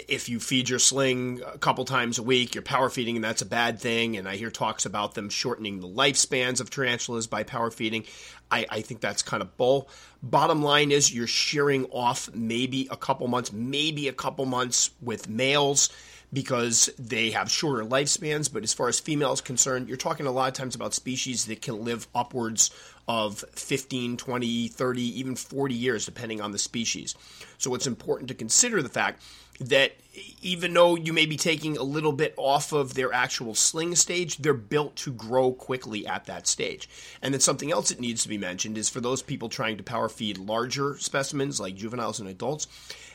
if 0.09 0.29
you 0.29 0.41
feed 0.41 0.69
your 0.69 0.79
sling 0.79 1.43
a 1.47 1.59
couple 1.59 1.85
times 1.85 2.19
a 2.19 2.23
week, 2.23 2.55
you're 2.55 2.63
power 2.63 2.89
feeding, 2.89 3.17
and 3.17 3.25
that's 3.25 3.43
a 3.43 3.47
bad 3.47 3.79
thing. 3.79 4.17
And 4.17 4.29
I 4.29 4.37
hear 4.37 4.51
talks 4.51 4.87
about 4.87 5.15
them 5.15 5.29
shortening 5.29 5.81
the 5.81 5.89
lifespans 5.89 6.61
of 6.61 6.71
tarantulas 6.71 7.27
by 7.27 7.43
power 7.43 7.71
feeding. 7.71 8.05
I, 8.51 8.67
I, 8.69 8.81
think 8.83 9.01
that's 9.01 9.23
kind 9.23 9.43
of 9.43 9.57
bull. 9.57 9.89
Bottom 10.23 10.63
line 10.63 10.93
is 10.93 11.13
you're 11.13 11.27
shearing 11.27 11.87
off 11.87 12.33
maybe 12.35 12.89
a 12.91 12.97
couple 12.97 13.27
months, 13.29 13.53
maybe 13.53 14.09
a 14.09 14.13
couple 14.13 14.45
months 14.45 14.91
with 15.01 15.29
males 15.29 15.89
because 16.33 16.91
they 16.99 17.31
have 17.31 17.51
shorter 17.51 17.85
lifespans. 17.85 18.53
But 18.53 18.63
as 18.63 18.73
far 18.73 18.89
as 18.89 19.01
females 19.01 19.41
concerned, 19.41 19.89
you're 19.89 19.97
talking 19.97 20.27
a 20.27 20.33
lot 20.33 20.49
of 20.49 20.55
times 20.55 20.75
about 20.75 20.95
species 20.95 21.47
that 21.47 21.63
can 21.63 21.85
live 21.85 22.07
upwards 22.15 22.71
of 23.09 23.45
15, 23.53 24.17
20, 24.17 24.69
30, 24.69 25.03
even 25.21 25.37
40 25.37 25.75
years, 25.75 26.07
depending 26.07 26.41
on 26.41 26.53
the 26.53 26.59
species. 26.59 27.15
So 27.63 27.75
it's 27.77 27.87
important 27.87 28.29
to 28.29 28.35
consider 28.35 28.83
the 28.83 28.89
fact 28.89 29.23
that 29.61 29.93
even 30.43 30.75
though 30.75 30.97
you 30.97 31.13
may 31.13 31.27
be 31.27 31.37
taking 31.37 31.77
a 31.77 31.83
little 31.83 32.13
bit 32.13 32.35
off 32.37 32.73
of 32.73 32.95
their 32.95 33.13
actual 33.13 33.55
sling 33.55 33.95
stage, 33.95 34.39
they're 34.39 34.53
built 34.53 34.97
to 34.97 35.13
grow 35.13 35.53
quickly 35.53 36.05
at 36.07 36.25
that 36.25 36.49
stage. 36.49 36.89
And 37.23 37.33
then 37.33 37.41
something 37.41 37.71
else 37.71 37.91
that 37.91 38.01
needs 38.01 38.25
to 38.25 38.29
be 38.29 38.37
mentioned 38.37 38.77
is 38.77 38.89
for 38.89 39.01
those 39.01 39.23
people 39.23 39.49
trying 39.49 39.77
to 39.77 39.85
power 39.85 40.09
feed 40.09 40.39
larger 40.39 40.99
specimens 40.99 41.61
like 41.61 41.77
juveniles 41.77 42.19
and 42.19 42.29
adults, 42.29 42.67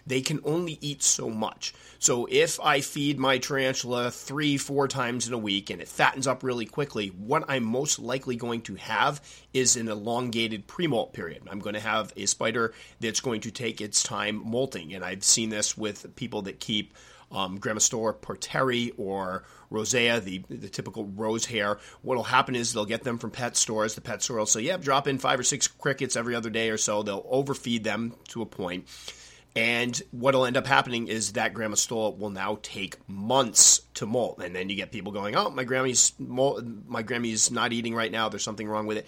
they 0.08 0.22
can 0.22 0.40
only 0.46 0.78
eat 0.80 1.04
so 1.04 1.30
much. 1.30 1.74
So 2.00 2.28
if 2.32 2.60
I 2.62 2.80
feed 2.80 3.20
my 3.20 3.40
tarantula 3.40 4.10
three, 4.10 4.58
four 4.58 4.88
times 4.88 5.28
in 5.28 5.34
a 5.34 5.38
week 5.38 5.70
and 5.70 5.82
it 5.82 5.90
fattens 5.90 6.28
up 6.28 6.44
really 6.44 6.66
quickly, 6.66 7.10
what 7.10 7.44
I'm 7.50 7.66
most 7.66 8.00
likely 8.00 8.38
going 8.38 8.62
to 8.62 8.76
have 8.76 9.22
is 9.54 9.76
an 9.76 9.90
elongated 9.90 10.66
pre-molt 10.66 11.12
period. 11.12 11.44
I'm 11.50 11.60
going 11.60 11.76
to 11.76 11.82
have 11.82 12.14
a 12.16 12.26
spider 12.26 12.74
that's 13.02 13.20
going 13.20 13.42
to 13.42 13.52
take 13.52 13.82
its 13.82 14.02
time 14.02 14.37
molting, 14.46 14.94
and 14.94 15.04
I've 15.04 15.24
seen 15.24 15.50
this 15.50 15.78
with 15.78 16.16
people 16.16 16.44
that 16.44 16.60
keep 16.60 16.94
um, 17.32 17.60
porteri 17.60 18.92
or 18.98 19.44
rosea, 19.70 20.22
the, 20.22 20.44
the 20.50 20.70
typical 20.70 21.06
rose 21.06 21.46
hair. 21.46 21.78
What'll 22.02 22.24
happen 22.24 22.56
is 22.56 22.72
they'll 22.72 22.86
get 22.86 23.04
them 23.04 23.18
from 23.18 23.32
pet 23.32 23.58
stores. 23.58 23.96
The 23.96 24.02
pet 24.02 24.24
store 24.24 24.38
will 24.38 24.46
say, 24.46 24.62
"Yep, 24.62 24.82
drop 24.82 25.08
in 25.08 25.18
five 25.18 25.40
or 25.40 25.44
six 25.44 25.68
crickets 25.68 26.16
every 26.16 26.36
other 26.36 26.50
day 26.50 26.70
or 26.70 26.78
so." 26.78 27.04
They'll 27.04 27.26
overfeed 27.30 27.84
them 27.84 28.16
to 28.30 28.42
a 28.42 28.46
point 28.46 28.88
and 29.58 30.00
what'll 30.12 30.46
end 30.46 30.56
up 30.56 30.68
happening 30.68 31.08
is 31.08 31.34
that 31.34 31.56
Grammostola 31.56 32.16
will 32.16 32.30
now 32.30 32.60
take 32.62 32.98
months 33.10 33.82
to 33.96 34.06
molt, 34.06 34.40
and 34.40 34.56
then 34.56 34.70
you 34.70 34.76
get 34.76 34.92
people 34.92 35.12
going, 35.12 35.36
"Oh, 35.36 35.50
my 35.50 35.64
Grammy's 35.64 36.14
my 36.20 37.02
Grammy's 37.02 37.50
not 37.50 37.74
eating 37.74 37.96
right 37.96 38.12
now. 38.12 38.30
There's 38.30 38.44
something 38.44 38.68
wrong 38.68 38.86
with 38.86 38.98
it." 38.98 39.08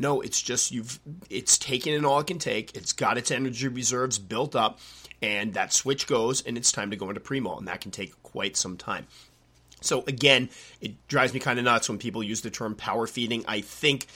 No, 0.00 0.22
it's 0.22 0.40
just 0.40 0.72
you've 0.72 0.98
it's 1.28 1.58
taken 1.58 1.92
in 1.92 2.06
all 2.06 2.18
it 2.20 2.26
can 2.26 2.38
take. 2.38 2.74
It's 2.74 2.94
got 2.94 3.18
its 3.18 3.30
energy 3.30 3.68
reserves 3.68 4.18
built 4.18 4.56
up, 4.56 4.80
and 5.20 5.52
that 5.52 5.74
switch 5.74 6.06
goes, 6.06 6.40
and 6.40 6.56
it's 6.56 6.72
time 6.72 6.90
to 6.90 6.96
go 6.96 7.10
into 7.10 7.20
pre-molt, 7.20 7.58
and 7.58 7.68
that 7.68 7.82
can 7.82 7.90
take 7.90 8.20
quite 8.22 8.56
some 8.56 8.78
time. 8.78 9.06
So 9.82 10.02
again, 10.06 10.48
it 10.80 11.06
drives 11.06 11.34
me 11.34 11.40
kind 11.40 11.58
of 11.58 11.66
nuts 11.66 11.90
when 11.90 11.98
people 11.98 12.22
use 12.22 12.40
the 12.40 12.48
term 12.50 12.74
power 12.74 13.06
feeding. 13.06 13.44
I 13.46 13.60
think 13.60 14.06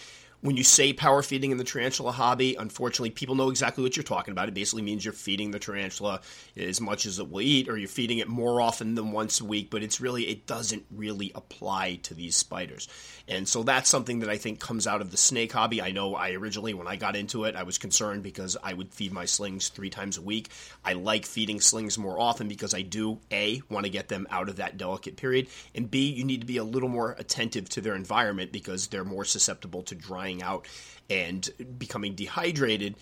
when 0.44 0.58
you 0.58 0.62
say 0.62 0.92
power 0.92 1.22
feeding 1.22 1.52
in 1.52 1.56
the 1.56 1.64
tarantula 1.64 2.12
hobby, 2.12 2.54
unfortunately, 2.54 3.08
people 3.08 3.34
know 3.34 3.48
exactly 3.48 3.82
what 3.82 3.96
you're 3.96 4.04
talking 4.04 4.32
about. 4.32 4.46
It 4.46 4.52
basically 4.52 4.82
means 4.82 5.02
you're 5.02 5.14
feeding 5.14 5.52
the 5.52 5.58
tarantula 5.58 6.20
as 6.54 6.82
much 6.82 7.06
as 7.06 7.18
it 7.18 7.30
will 7.30 7.40
eat, 7.40 7.66
or 7.66 7.78
you're 7.78 7.88
feeding 7.88 8.18
it 8.18 8.28
more 8.28 8.60
often 8.60 8.94
than 8.94 9.10
once 9.10 9.40
a 9.40 9.44
week, 9.46 9.70
but 9.70 9.82
it's 9.82 10.02
really, 10.02 10.24
it 10.24 10.46
doesn't 10.46 10.84
really 10.90 11.32
apply 11.34 11.94
to 12.02 12.12
these 12.12 12.36
spiders. 12.36 12.88
And 13.26 13.48
so 13.48 13.62
that's 13.62 13.88
something 13.88 14.20
that 14.20 14.28
I 14.28 14.36
think 14.36 14.60
comes 14.60 14.86
out 14.86 15.00
of 15.00 15.10
the 15.10 15.16
snake 15.16 15.50
hobby. 15.50 15.80
I 15.80 15.92
know 15.92 16.14
I 16.14 16.32
originally, 16.32 16.74
when 16.74 16.88
I 16.88 16.96
got 16.96 17.16
into 17.16 17.44
it, 17.44 17.56
I 17.56 17.62
was 17.62 17.78
concerned 17.78 18.22
because 18.22 18.54
I 18.62 18.74
would 18.74 18.92
feed 18.92 19.14
my 19.14 19.24
slings 19.24 19.70
three 19.70 19.88
times 19.88 20.18
a 20.18 20.22
week. 20.22 20.50
I 20.84 20.92
like 20.92 21.24
feeding 21.24 21.58
slings 21.62 21.96
more 21.96 22.20
often 22.20 22.48
because 22.48 22.74
I 22.74 22.82
do, 22.82 23.18
A, 23.32 23.62
want 23.70 23.86
to 23.86 23.90
get 23.90 24.08
them 24.08 24.26
out 24.30 24.50
of 24.50 24.56
that 24.56 24.76
delicate 24.76 25.16
period, 25.16 25.48
and 25.74 25.90
B, 25.90 26.10
you 26.10 26.24
need 26.24 26.42
to 26.42 26.46
be 26.46 26.58
a 26.58 26.64
little 26.64 26.90
more 26.90 27.16
attentive 27.18 27.66
to 27.70 27.80
their 27.80 27.94
environment 27.94 28.52
because 28.52 28.88
they're 28.88 29.04
more 29.04 29.24
susceptible 29.24 29.82
to 29.84 29.94
drying 29.94 30.33
out 30.42 30.66
and 31.10 31.48
becoming 31.78 32.14
dehydrated 32.14 32.96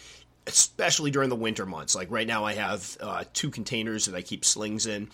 especially 0.47 1.11
during 1.11 1.29
the 1.29 1.37
winter 1.37 1.67
months. 1.67 1.95
Like 1.95 2.11
right 2.11 2.27
now, 2.27 2.45
I 2.45 2.55
have 2.55 2.97
uh, 3.01 3.25
two 3.33 3.51
containers 3.51 4.07
that 4.07 4.15
I 4.15 4.23
keep 4.23 4.45
slings 4.45 4.87
in, 4.87 5.09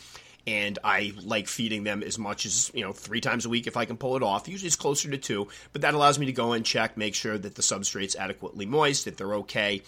and 0.46 0.78
I 0.82 1.12
like 1.22 1.48
feeding 1.48 1.84
them 1.84 2.02
as 2.02 2.18
much 2.18 2.46
as 2.46 2.70
you 2.74 2.82
know 2.82 2.92
three 2.92 3.20
times 3.20 3.44
a 3.44 3.48
week 3.48 3.66
if 3.66 3.76
I 3.76 3.84
can 3.84 3.96
pull 3.96 4.16
it 4.16 4.22
off. 4.22 4.48
Usually 4.48 4.66
it's 4.66 4.76
closer 4.76 5.10
to 5.10 5.18
two, 5.18 5.48
but 5.72 5.82
that 5.82 5.94
allows 5.94 6.18
me 6.18 6.26
to 6.26 6.32
go 6.32 6.52
and 6.52 6.64
check, 6.64 6.96
make 6.96 7.14
sure 7.14 7.36
that 7.36 7.54
the 7.54 7.62
substrate's 7.62 8.16
adequately 8.16 8.66
moist, 8.66 9.04
that 9.04 9.16
they're 9.16 9.34
okay. 9.36 9.82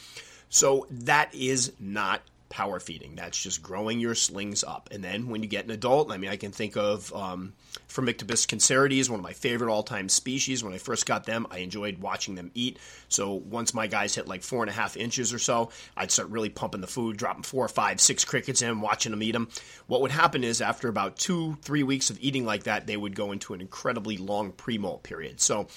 So 0.51 0.87
that 0.91 1.35
is 1.35 1.73
not 1.79 2.23
power 2.51 2.81
feeding. 2.81 3.15
That's 3.15 3.41
just 3.41 3.63
growing 3.63 4.01
your 4.01 4.15
slings 4.15 4.63
up. 4.65 4.91
And 4.93 5.03
then 5.03 5.29
when 5.29 5.43
you 5.43 5.49
get 5.49 5.65
an 5.65 5.71
adult, 5.71 6.13
I 6.13 6.19
mean, 6.19 6.31
I 6.31 6.37
can 6.37 6.51
think 6.51 6.77
of 6.77 7.15
um, 7.15 7.55
Phormictopus 7.89 8.47
cancerides, 8.47 9.09
one 9.09 9.21
of 9.21 9.25
my 9.25 9.33
favorite 9.33 9.73
all 9.73 9.85
time 9.85 10.09
species. 10.09 10.63
When 10.63 10.75
I 10.75 10.79
first 10.79 11.07
got 11.07 11.25
them, 11.25 11.47
I 11.51 11.59
enjoyed 11.59 11.99
watching 11.99 12.35
them 12.35 12.51
eat. 12.55 12.79
So 13.09 13.33
once 13.35 13.73
my 13.73 13.87
guys 13.87 14.15
hit 14.15 14.29
like 14.29 14.43
four 14.43 14.63
and 14.63 14.69
a 14.69 14.75
half 14.75 14.97
inches 14.97 15.33
or 15.33 15.39
so, 15.39 15.71
I'd 15.97 16.11
start 16.11 16.29
really 16.29 16.51
pumping 16.51 16.81
the 16.81 16.87
food, 16.87 17.17
dropping 17.17 17.45
four, 17.45 17.67
five, 17.69 18.01
six 18.01 18.25
crickets 18.25 18.63
in, 18.63 18.81
watching 18.81 19.13
them 19.13 19.23
eat 19.23 19.33
them. 19.33 19.49
What 19.87 20.03
would 20.03 20.11
happen 20.11 20.43
is 20.45 20.61
after 20.61 20.89
about 20.89 21.17
two, 21.17 21.57
three 21.63 21.85
weeks 21.85 22.11
of 22.11 22.19
eating 22.21 22.45
like 22.45 22.65
that, 22.65 22.87
they 22.87 22.97
would 22.97 23.15
go 23.15 23.33
into 23.33 23.55
an 23.55 23.61
incredibly 23.61 24.17
long 24.17 24.51
pre 24.53 24.77
molt 24.77 25.05
period. 25.05 25.41
So 25.41 25.69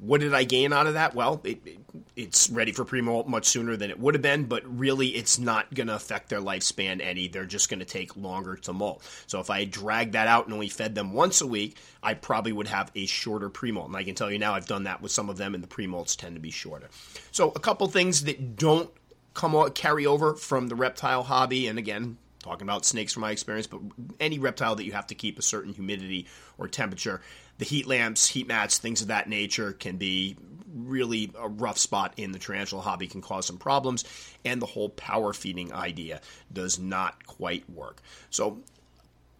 what 0.00 0.20
did 0.20 0.34
I 0.34 0.44
gain 0.44 0.72
out 0.72 0.86
of 0.86 0.94
that? 0.94 1.14
Well, 1.14 1.40
it, 1.44 1.60
it, 1.66 1.78
it's 2.14 2.50
ready 2.50 2.72
for 2.72 2.84
pre 2.84 3.00
molt 3.00 3.28
much 3.28 3.46
sooner 3.46 3.76
than 3.76 3.90
it 3.90 3.98
would 3.98 4.14
have 4.14 4.22
been, 4.22 4.44
but 4.44 4.62
really 4.78 5.08
it's 5.08 5.38
not 5.38 5.72
going 5.74 5.88
to 5.88 5.94
affect 5.94 6.28
their 6.28 6.40
lifespan 6.40 7.00
any. 7.00 7.28
They're 7.28 7.44
just 7.44 7.68
going 7.68 7.80
to 7.80 7.84
take 7.84 8.16
longer 8.16 8.56
to 8.56 8.72
molt. 8.72 9.02
So 9.26 9.40
if 9.40 9.50
I 9.50 9.64
dragged 9.64 10.12
that 10.12 10.28
out 10.28 10.44
and 10.44 10.54
only 10.54 10.68
fed 10.68 10.94
them 10.94 11.12
once 11.12 11.40
a 11.40 11.46
week, 11.46 11.76
I 12.02 12.14
probably 12.14 12.52
would 12.52 12.68
have 12.68 12.90
a 12.94 13.06
shorter 13.06 13.48
pre 13.48 13.72
molt. 13.72 13.88
And 13.88 13.96
I 13.96 14.04
can 14.04 14.14
tell 14.14 14.30
you 14.30 14.38
now, 14.38 14.54
I've 14.54 14.66
done 14.66 14.84
that 14.84 15.02
with 15.02 15.12
some 15.12 15.28
of 15.28 15.36
them, 15.36 15.54
and 15.54 15.62
the 15.62 15.68
pre 15.68 15.86
molts 15.86 16.16
tend 16.16 16.36
to 16.36 16.40
be 16.40 16.50
shorter. 16.50 16.88
So 17.32 17.50
a 17.54 17.60
couple 17.60 17.86
things 17.88 18.24
that 18.24 18.56
don't 18.56 18.90
come 19.34 19.54
out, 19.54 19.74
carry 19.74 20.06
over 20.06 20.34
from 20.34 20.68
the 20.68 20.74
reptile 20.74 21.22
hobby, 21.22 21.66
and 21.66 21.78
again, 21.78 22.18
talking 22.42 22.66
about 22.66 22.84
snakes 22.84 23.12
from 23.12 23.22
my 23.22 23.30
experience, 23.30 23.66
but 23.66 23.80
any 24.20 24.38
reptile 24.38 24.74
that 24.76 24.84
you 24.84 24.92
have 24.92 25.06
to 25.08 25.14
keep 25.14 25.38
a 25.38 25.42
certain 25.42 25.72
humidity 25.72 26.26
or 26.56 26.68
temperature, 26.68 27.20
the 27.58 27.64
heat 27.64 27.86
lamps, 27.86 28.28
heat 28.28 28.48
mats, 28.48 28.78
things 28.78 29.02
of 29.02 29.08
that 29.08 29.28
nature 29.28 29.72
can 29.72 29.96
be 29.96 30.36
really 30.74 31.32
a 31.38 31.48
rough 31.48 31.78
spot 31.78 32.14
in 32.16 32.32
the 32.32 32.38
tarantula 32.38 32.82
hobby, 32.82 33.06
can 33.06 33.20
cause 33.20 33.46
some 33.46 33.58
problems, 33.58 34.04
and 34.44 34.62
the 34.62 34.66
whole 34.66 34.88
power 34.90 35.32
feeding 35.32 35.72
idea 35.72 36.20
does 36.52 36.78
not 36.78 37.26
quite 37.26 37.68
work. 37.70 38.00
So, 38.30 38.58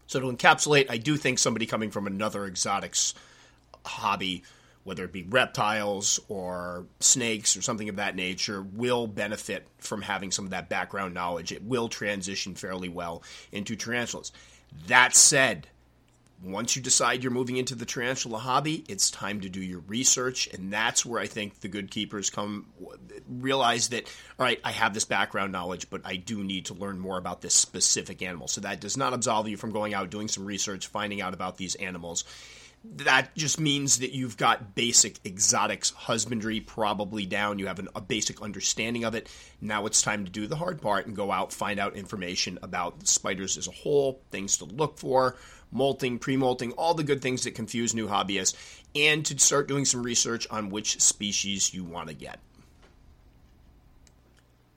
so 0.06 0.20
to 0.20 0.26
encapsulate, 0.26 0.90
I 0.90 0.98
do 0.98 1.16
think 1.16 1.38
somebody 1.38 1.66
coming 1.66 1.90
from 1.90 2.06
another 2.06 2.44
exotics 2.44 3.14
hobby 3.84 4.42
whether 4.88 5.04
it 5.04 5.12
be 5.12 5.22
reptiles 5.24 6.18
or 6.28 6.86
snakes 6.98 7.58
or 7.58 7.62
something 7.62 7.90
of 7.90 7.96
that 7.96 8.16
nature, 8.16 8.62
will 8.62 9.06
benefit 9.06 9.66
from 9.76 10.00
having 10.00 10.30
some 10.30 10.46
of 10.46 10.50
that 10.52 10.70
background 10.70 11.12
knowledge. 11.12 11.52
It 11.52 11.62
will 11.62 11.90
transition 11.90 12.54
fairly 12.54 12.88
well 12.88 13.22
into 13.52 13.76
tarantulas. 13.76 14.32
That 14.86 15.14
said, 15.14 15.66
once 16.42 16.76
you 16.76 16.82
decide 16.82 17.22
you're 17.22 17.32
moving 17.32 17.56
into 17.56 17.74
the 17.74 17.84
tarantula 17.84 18.38
hobby, 18.38 18.84
it's 18.88 19.10
time 19.10 19.40
to 19.40 19.48
do 19.48 19.60
your 19.60 19.80
research, 19.80 20.48
and 20.52 20.72
that's 20.72 21.04
where 21.04 21.20
I 21.20 21.26
think 21.26 21.60
the 21.60 21.68
good 21.68 21.90
keepers 21.90 22.30
come 22.30 22.66
realize 23.28 23.88
that 23.88 24.04
all 24.38 24.44
right, 24.44 24.60
I 24.62 24.70
have 24.72 24.94
this 24.94 25.04
background 25.04 25.52
knowledge, 25.52 25.90
but 25.90 26.02
I 26.04 26.16
do 26.16 26.44
need 26.44 26.66
to 26.66 26.74
learn 26.74 26.98
more 26.98 27.18
about 27.18 27.40
this 27.40 27.54
specific 27.54 28.22
animal. 28.22 28.46
So 28.46 28.60
that 28.60 28.80
does 28.80 28.96
not 28.96 29.12
absolve 29.12 29.48
you 29.48 29.56
from 29.56 29.72
going 29.72 29.94
out 29.94 30.10
doing 30.10 30.28
some 30.28 30.44
research, 30.44 30.86
finding 30.86 31.20
out 31.20 31.34
about 31.34 31.56
these 31.56 31.74
animals, 31.74 32.24
that 32.84 33.34
just 33.34 33.58
means 33.60 33.98
that 33.98 34.12
you've 34.12 34.36
got 34.36 34.74
basic 34.74 35.18
exotics 35.26 35.90
husbandry 35.90 36.60
probably 36.60 37.26
down. 37.26 37.58
You 37.58 37.66
have 37.66 37.78
an, 37.78 37.88
a 37.94 38.00
basic 38.00 38.40
understanding 38.40 39.04
of 39.04 39.14
it. 39.14 39.28
Now 39.60 39.86
it's 39.86 40.00
time 40.00 40.24
to 40.24 40.30
do 40.30 40.46
the 40.46 40.56
hard 40.56 40.80
part 40.80 41.06
and 41.06 41.16
go 41.16 41.32
out, 41.32 41.52
find 41.52 41.80
out 41.80 41.96
information 41.96 42.58
about 42.62 43.06
spiders 43.06 43.56
as 43.56 43.66
a 43.66 43.72
whole, 43.72 44.20
things 44.30 44.58
to 44.58 44.64
look 44.64 44.98
for, 44.98 45.36
molting, 45.72 46.18
pre 46.18 46.36
molting, 46.36 46.72
all 46.72 46.94
the 46.94 47.04
good 47.04 47.20
things 47.20 47.44
that 47.44 47.54
confuse 47.54 47.94
new 47.94 48.08
hobbyists, 48.08 48.54
and 48.94 49.26
to 49.26 49.38
start 49.38 49.68
doing 49.68 49.84
some 49.84 50.02
research 50.02 50.46
on 50.50 50.70
which 50.70 51.00
species 51.00 51.74
you 51.74 51.84
want 51.84 52.08
to 52.08 52.14
get. 52.14 52.38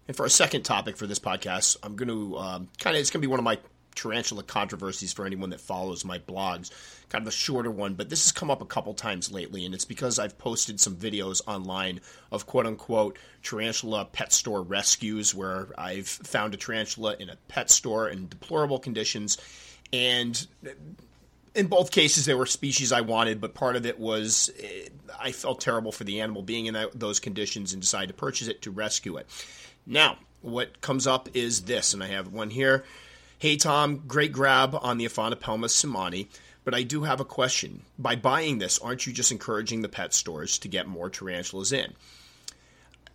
And 0.07 0.17
for 0.17 0.25
a 0.25 0.29
second 0.29 0.63
topic 0.63 0.97
for 0.97 1.07
this 1.07 1.19
podcast, 1.19 1.77
I'm 1.83 1.95
going 1.95 2.09
to 2.09 2.37
um, 2.37 2.69
kind 2.79 2.95
of, 2.95 2.99
it's 2.99 3.11
going 3.11 3.21
to 3.21 3.27
be 3.27 3.31
one 3.31 3.39
of 3.39 3.45
my 3.45 3.59
tarantula 3.95 4.43
controversies 4.43 5.13
for 5.13 5.25
anyone 5.25 5.49
that 5.51 5.61
follows 5.61 6.05
my 6.05 6.19
blogs. 6.19 6.71
Kind 7.09 7.23
of 7.23 7.27
a 7.27 7.35
shorter 7.35 7.71
one, 7.71 7.95
but 7.95 8.09
this 8.09 8.25
has 8.25 8.31
come 8.31 8.49
up 8.49 8.61
a 8.61 8.65
couple 8.65 8.93
times 8.93 9.31
lately, 9.31 9.65
and 9.65 9.73
it's 9.73 9.85
because 9.85 10.19
I've 10.19 10.37
posted 10.37 10.79
some 10.79 10.95
videos 10.95 11.41
online 11.47 12.01
of 12.31 12.45
quote 12.45 12.65
unquote 12.65 13.17
tarantula 13.43 14.05
pet 14.05 14.31
store 14.31 14.61
rescues 14.61 15.35
where 15.35 15.67
I've 15.77 16.07
found 16.07 16.53
a 16.53 16.57
tarantula 16.57 17.15
in 17.19 17.29
a 17.29 17.35
pet 17.47 17.69
store 17.69 18.09
in 18.09 18.27
deplorable 18.27 18.79
conditions. 18.79 19.37
And 19.93 20.47
in 21.53 21.67
both 21.67 21.91
cases, 21.91 22.25
they 22.25 22.33
were 22.33 22.45
species 22.45 22.91
I 22.91 23.01
wanted, 23.01 23.41
but 23.41 23.53
part 23.53 23.75
of 23.75 23.85
it 23.85 23.99
was 23.99 24.49
eh, 24.61 24.87
I 25.19 25.31
felt 25.31 25.59
terrible 25.59 25.91
for 25.91 26.03
the 26.03 26.21
animal 26.21 26.41
being 26.41 26.67
in 26.67 26.77
those 26.93 27.19
conditions 27.19 27.73
and 27.73 27.81
decided 27.81 28.07
to 28.07 28.13
purchase 28.13 28.47
it 28.47 28.61
to 28.63 28.71
rescue 28.71 29.17
it. 29.17 29.27
Now, 29.85 30.17
what 30.41 30.81
comes 30.81 31.07
up 31.07 31.29
is 31.33 31.61
this, 31.61 31.93
and 31.93 32.03
I 32.03 32.07
have 32.07 32.31
one 32.31 32.49
here. 32.49 32.83
Hey, 33.41 33.57
Tom, 33.57 34.03
great 34.07 34.31
grab 34.31 34.77
on 34.79 34.99
the 34.99 35.05
Aphonopelma 35.05 35.65
seemanni, 35.65 36.27
but 36.63 36.75
I 36.75 36.83
do 36.83 37.01
have 37.01 37.19
a 37.19 37.25
question. 37.25 37.81
By 37.97 38.15
buying 38.15 38.59
this, 38.59 38.77
aren't 38.77 39.07
you 39.07 39.13
just 39.13 39.31
encouraging 39.31 39.81
the 39.81 39.89
pet 39.89 40.13
stores 40.13 40.59
to 40.59 40.67
get 40.67 40.87
more 40.87 41.09
tarantulas 41.09 41.71
in? 41.71 41.95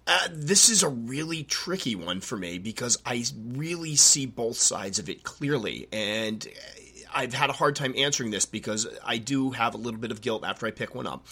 Uh, 0.05 0.27
this 0.33 0.69
is 0.69 0.83
a 0.83 0.89
really 0.89 1.45
tricky 1.45 1.95
one 1.95 2.21
for 2.21 2.37
me 2.37 2.59
because 2.59 2.99
I 3.07 3.25
really 3.53 3.95
see 3.95 4.27
both 4.27 4.57
sides 4.57 4.99
of 4.99 5.09
it 5.09 5.23
clearly. 5.23 5.87
And 5.93 6.45
I've 7.15 7.33
had 7.33 7.49
a 7.49 7.53
hard 7.53 7.77
time 7.77 7.95
answering 7.97 8.33
this 8.33 8.47
because 8.47 8.89
I 9.05 9.19
do 9.19 9.53
have 9.53 9.75
a 9.75 9.79
little 9.79 10.01
bit 10.01 10.11
of 10.11 10.23
guilt 10.23 10.45
after 10.45 10.67
I 10.67 10.73
pick 10.73 10.93
one 10.93 11.07
up. 11.07 11.25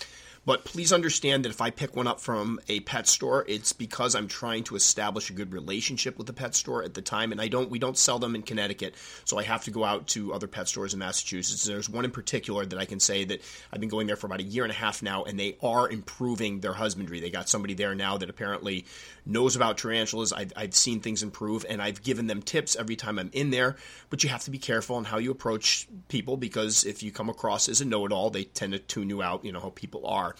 But 0.46 0.64
please 0.64 0.92
understand 0.92 1.44
that 1.44 1.50
if 1.50 1.60
I 1.60 1.70
pick 1.70 1.96
one 1.96 2.06
up 2.06 2.20
from 2.20 2.60
a 2.68 2.80
pet 2.80 3.06
store, 3.06 3.44
it's 3.48 3.72
because 3.72 4.14
I'm 4.14 4.28
trying 4.28 4.64
to 4.64 4.76
establish 4.76 5.30
a 5.30 5.32
good 5.32 5.52
relationship 5.52 6.18
with 6.18 6.26
the 6.26 6.32
pet 6.32 6.54
store 6.54 6.82
at 6.82 6.94
the 6.94 7.02
time, 7.02 7.32
and 7.32 7.40
I 7.40 7.48
don't. 7.48 7.70
We 7.70 7.78
don't 7.78 7.96
sell 7.96 8.18
them 8.18 8.34
in 8.34 8.42
Connecticut, 8.42 8.94
so 9.24 9.38
I 9.38 9.42
have 9.44 9.64
to 9.64 9.70
go 9.70 9.84
out 9.84 10.06
to 10.08 10.34
other 10.34 10.46
pet 10.46 10.68
stores 10.68 10.92
in 10.92 10.98
Massachusetts. 10.98 11.64
There's 11.64 11.88
one 11.88 12.04
in 12.04 12.10
particular 12.10 12.66
that 12.66 12.78
I 12.78 12.84
can 12.84 13.00
say 13.00 13.24
that 13.24 13.40
I've 13.72 13.80
been 13.80 13.88
going 13.88 14.06
there 14.06 14.16
for 14.16 14.26
about 14.26 14.40
a 14.40 14.44
year 14.44 14.64
and 14.64 14.72
a 14.72 14.76
half 14.76 15.02
now, 15.02 15.24
and 15.24 15.40
they 15.40 15.56
are 15.62 15.88
improving 15.88 16.60
their 16.60 16.74
husbandry. 16.74 17.20
They 17.20 17.30
got 17.30 17.48
somebody 17.48 17.74
there 17.74 17.94
now 17.94 18.18
that 18.18 18.28
apparently 18.28 18.84
knows 19.24 19.56
about 19.56 19.78
tarantulas. 19.78 20.32
I've, 20.32 20.52
I've 20.56 20.74
seen 20.74 21.00
things 21.00 21.22
improve, 21.22 21.64
and 21.68 21.80
I've 21.80 22.02
given 22.02 22.26
them 22.26 22.42
tips 22.42 22.76
every 22.76 22.96
time 22.96 23.18
I'm 23.18 23.30
in 23.32 23.50
there. 23.50 23.76
But 24.10 24.22
you 24.22 24.28
have 24.28 24.44
to 24.44 24.50
be 24.50 24.58
careful 24.58 24.96
on 24.96 25.04
how 25.04 25.18
you 25.18 25.30
approach 25.30 25.88
people 26.08 26.36
because 26.36 26.84
if 26.84 27.02
you 27.02 27.10
come 27.10 27.30
across 27.30 27.68
as 27.68 27.80
a 27.80 27.84
know-it-all, 27.84 28.30
they 28.30 28.44
tend 28.44 28.74
to 28.74 28.78
tune 28.78 29.08
you 29.08 29.22
out. 29.22 29.44
You 29.44 29.52
know 29.52 29.60
how 29.60 29.70
people 29.70 30.06
are. 30.06 30.33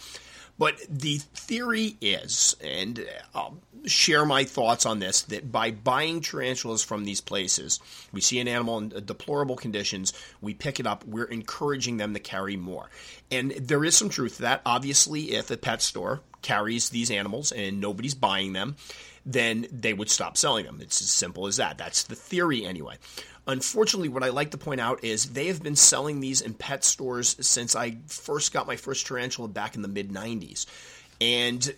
But 0.57 0.79
the 0.89 1.17
theory 1.17 1.97
is, 1.99 2.55
and 2.63 2.99
uh, 2.99 3.03
I'll 3.37 3.57
share 3.85 4.25
my 4.25 4.45
thoughts 4.45 4.85
on 4.85 4.99
this, 4.99 5.23
that 5.23 5.51
by 5.51 5.71
buying 5.71 6.21
tarantulas 6.21 6.81
from 6.81 7.03
these 7.03 7.19
places, 7.19 7.79
we 8.13 8.21
see 8.21 8.39
an 8.39 8.47
animal 8.47 8.77
in 8.77 8.93
uh, 8.95 9.01
deplorable 9.01 9.57
conditions, 9.57 10.13
we 10.41 10.53
pick 10.53 10.79
it 10.79 10.87
up, 10.87 11.03
we're 11.05 11.25
encouraging 11.25 11.97
them 11.97 12.13
to 12.13 12.19
carry 12.19 12.55
more. 12.55 12.89
And 13.29 13.51
there 13.51 13.83
is 13.83 13.97
some 13.97 14.09
truth 14.09 14.37
to 14.37 14.43
that. 14.43 14.61
Obviously, 14.65 15.33
if 15.33 15.51
a 15.51 15.57
pet 15.57 15.81
store 15.81 16.21
carries 16.41 16.89
these 16.89 17.11
animals 17.11 17.51
and 17.51 17.81
nobody's 17.81 18.15
buying 18.15 18.53
them, 18.53 18.77
then 19.25 19.67
they 19.71 19.93
would 19.93 20.09
stop 20.09 20.37
selling 20.37 20.65
them. 20.65 20.79
It's 20.81 21.01
as 21.01 21.09
simple 21.09 21.47
as 21.47 21.57
that. 21.57 21.77
That's 21.77 22.03
the 22.03 22.15
theory, 22.15 22.65
anyway. 22.65 22.97
Unfortunately, 23.47 24.09
what 24.09 24.23
I 24.23 24.29
like 24.29 24.51
to 24.51 24.57
point 24.57 24.81
out 24.81 25.03
is 25.03 25.31
they 25.33 25.47
have 25.47 25.61
been 25.61 25.75
selling 25.75 26.19
these 26.19 26.41
in 26.41 26.53
pet 26.55 26.83
stores 26.83 27.35
since 27.39 27.75
I 27.75 27.97
first 28.07 28.51
got 28.51 28.67
my 28.67 28.75
first 28.75 29.05
tarantula 29.05 29.47
back 29.47 29.75
in 29.75 29.81
the 29.81 29.87
mid 29.87 30.09
90s. 30.09 30.65
And 31.21 31.73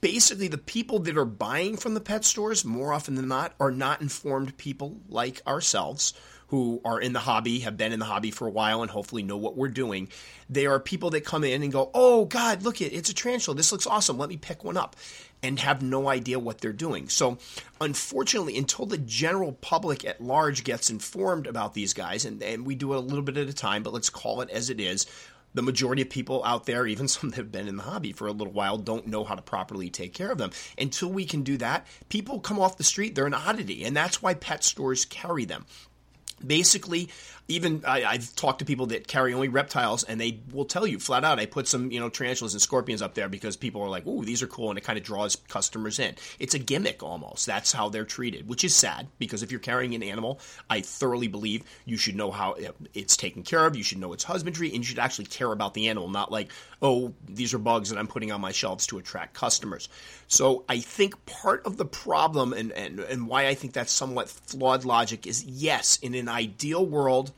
basically, 0.00 0.48
the 0.48 0.58
people 0.58 1.00
that 1.00 1.16
are 1.16 1.24
buying 1.24 1.76
from 1.76 1.94
the 1.94 2.00
pet 2.00 2.24
stores, 2.24 2.64
more 2.64 2.92
often 2.92 3.14
than 3.16 3.28
not, 3.28 3.54
are 3.58 3.72
not 3.72 4.00
informed 4.00 4.56
people 4.58 5.00
like 5.08 5.40
ourselves 5.46 6.12
who 6.48 6.80
are 6.84 7.00
in 7.00 7.12
the 7.12 7.18
hobby, 7.18 7.60
have 7.60 7.76
been 7.76 7.92
in 7.92 7.98
the 7.98 8.04
hobby 8.04 8.30
for 8.30 8.46
a 8.46 8.50
while, 8.50 8.82
and 8.82 8.90
hopefully 8.90 9.22
know 9.22 9.36
what 9.36 9.56
we're 9.56 9.68
doing. 9.68 10.08
They 10.48 10.66
are 10.66 10.78
people 10.78 11.10
that 11.10 11.24
come 11.24 11.44
in 11.44 11.62
and 11.62 11.72
go, 11.72 11.90
"Oh 11.94 12.24
God, 12.24 12.62
look 12.62 12.80
it, 12.80 12.92
it's 12.92 13.10
a 13.10 13.14
tarantula. 13.14 13.56
This 13.56 13.72
looks 13.72 13.86
awesome. 13.86 14.18
Let 14.18 14.28
me 14.28 14.36
pick 14.36 14.64
one 14.64 14.76
up," 14.76 14.96
and 15.42 15.58
have 15.58 15.82
no 15.82 16.08
idea 16.08 16.38
what 16.38 16.60
they're 16.60 16.72
doing. 16.72 17.08
So, 17.08 17.38
unfortunately, 17.80 18.56
until 18.56 18.86
the 18.86 18.98
general 18.98 19.52
public 19.52 20.04
at 20.04 20.22
large 20.22 20.64
gets 20.64 20.90
informed 20.90 21.46
about 21.46 21.74
these 21.74 21.94
guys, 21.94 22.24
and, 22.24 22.42
and 22.42 22.66
we 22.66 22.74
do 22.74 22.92
it 22.92 22.96
a 22.96 23.00
little 23.00 23.22
bit 23.22 23.36
at 23.36 23.48
a 23.48 23.52
time, 23.52 23.82
but 23.82 23.92
let's 23.92 24.10
call 24.10 24.40
it 24.40 24.50
as 24.50 24.70
it 24.70 24.80
is 24.80 25.06
the 25.56 25.62
majority 25.62 26.02
of 26.02 26.10
people 26.10 26.44
out 26.44 26.66
there, 26.66 26.86
even 26.86 27.08
some 27.08 27.30
that 27.30 27.36
have 27.36 27.50
been 27.50 27.66
in 27.66 27.76
the 27.76 27.82
hobby 27.82 28.12
for 28.12 28.28
a 28.28 28.32
little 28.32 28.52
while, 28.52 28.78
don't 28.78 29.08
know 29.08 29.24
how 29.24 29.34
to 29.34 29.42
properly 29.42 29.90
take 29.90 30.14
care 30.14 30.30
of 30.30 30.38
them. 30.38 30.50
Until 30.78 31.10
we 31.10 31.24
can 31.24 31.42
do 31.42 31.56
that, 31.56 31.86
people 32.08 32.38
come 32.38 32.60
off 32.60 32.76
the 32.76 32.84
street, 32.84 33.14
they're 33.14 33.26
an 33.26 33.34
oddity, 33.34 33.84
and 33.84 33.96
that's 33.96 34.22
why 34.22 34.34
pet 34.34 34.62
stores 34.62 35.04
carry 35.04 35.44
them. 35.44 35.66
Basically, 36.44 37.08
even 37.48 37.84
I, 37.86 38.00
have 38.00 38.34
talked 38.34 38.58
to 38.58 38.64
people 38.64 38.86
that 38.86 39.06
carry 39.06 39.32
only 39.32 39.48
reptiles, 39.48 40.02
and 40.02 40.20
they 40.20 40.40
will 40.52 40.64
tell 40.64 40.86
you 40.86 40.98
flat 40.98 41.24
out. 41.24 41.38
I 41.38 41.46
put 41.46 41.68
some 41.68 41.92
you 41.92 42.00
know 42.00 42.08
tarantulas 42.08 42.54
and 42.54 42.62
scorpions 42.62 43.02
up 43.02 43.14
there 43.14 43.28
because 43.28 43.56
people 43.56 43.82
are 43.82 43.88
like, 43.88 44.06
"Ooh, 44.06 44.24
these 44.24 44.42
are 44.42 44.48
cool," 44.48 44.70
and 44.70 44.78
it 44.78 44.84
kind 44.84 44.98
of 44.98 45.04
draws 45.04 45.36
customers 45.48 45.98
in. 45.98 46.16
It's 46.40 46.54
a 46.54 46.58
gimmick 46.58 47.02
almost. 47.02 47.46
That's 47.46 47.72
how 47.72 47.88
they're 47.88 48.04
treated, 48.04 48.48
which 48.48 48.64
is 48.64 48.74
sad 48.74 49.06
because 49.18 49.42
if 49.42 49.50
you're 49.52 49.60
carrying 49.60 49.94
an 49.94 50.02
animal, 50.02 50.40
I 50.68 50.80
thoroughly 50.80 51.28
believe 51.28 51.62
you 51.84 51.96
should 51.96 52.16
know 52.16 52.32
how 52.32 52.56
it's 52.94 53.16
taken 53.16 53.44
care 53.44 53.64
of. 53.64 53.76
You 53.76 53.84
should 53.84 53.98
know 53.98 54.12
its 54.12 54.24
husbandry, 54.24 54.68
and 54.68 54.78
you 54.78 54.84
should 54.84 54.98
actually 54.98 55.26
care 55.26 55.52
about 55.52 55.74
the 55.74 55.88
animal, 55.88 56.08
not 56.08 56.32
like, 56.32 56.50
"Oh, 56.82 57.14
these 57.28 57.54
are 57.54 57.58
bugs 57.58 57.90
that 57.90 57.98
I'm 57.98 58.08
putting 58.08 58.32
on 58.32 58.40
my 58.40 58.52
shelves 58.52 58.88
to 58.88 58.98
attract 58.98 59.34
customers." 59.34 59.88
So 60.26 60.64
I 60.68 60.80
think 60.80 61.24
part 61.26 61.64
of 61.64 61.76
the 61.76 61.84
problem 61.84 62.52
and, 62.52 62.72
and, 62.72 62.98
and 62.98 63.28
why 63.28 63.46
I 63.46 63.54
think 63.54 63.72
that's 63.72 63.92
somewhat 63.92 64.28
flawed 64.28 64.84
logic 64.84 65.26
is 65.26 65.44
yes, 65.44 65.98
in 66.02 66.14
an 66.14 66.28
ideal 66.28 66.84
world 66.84 67.32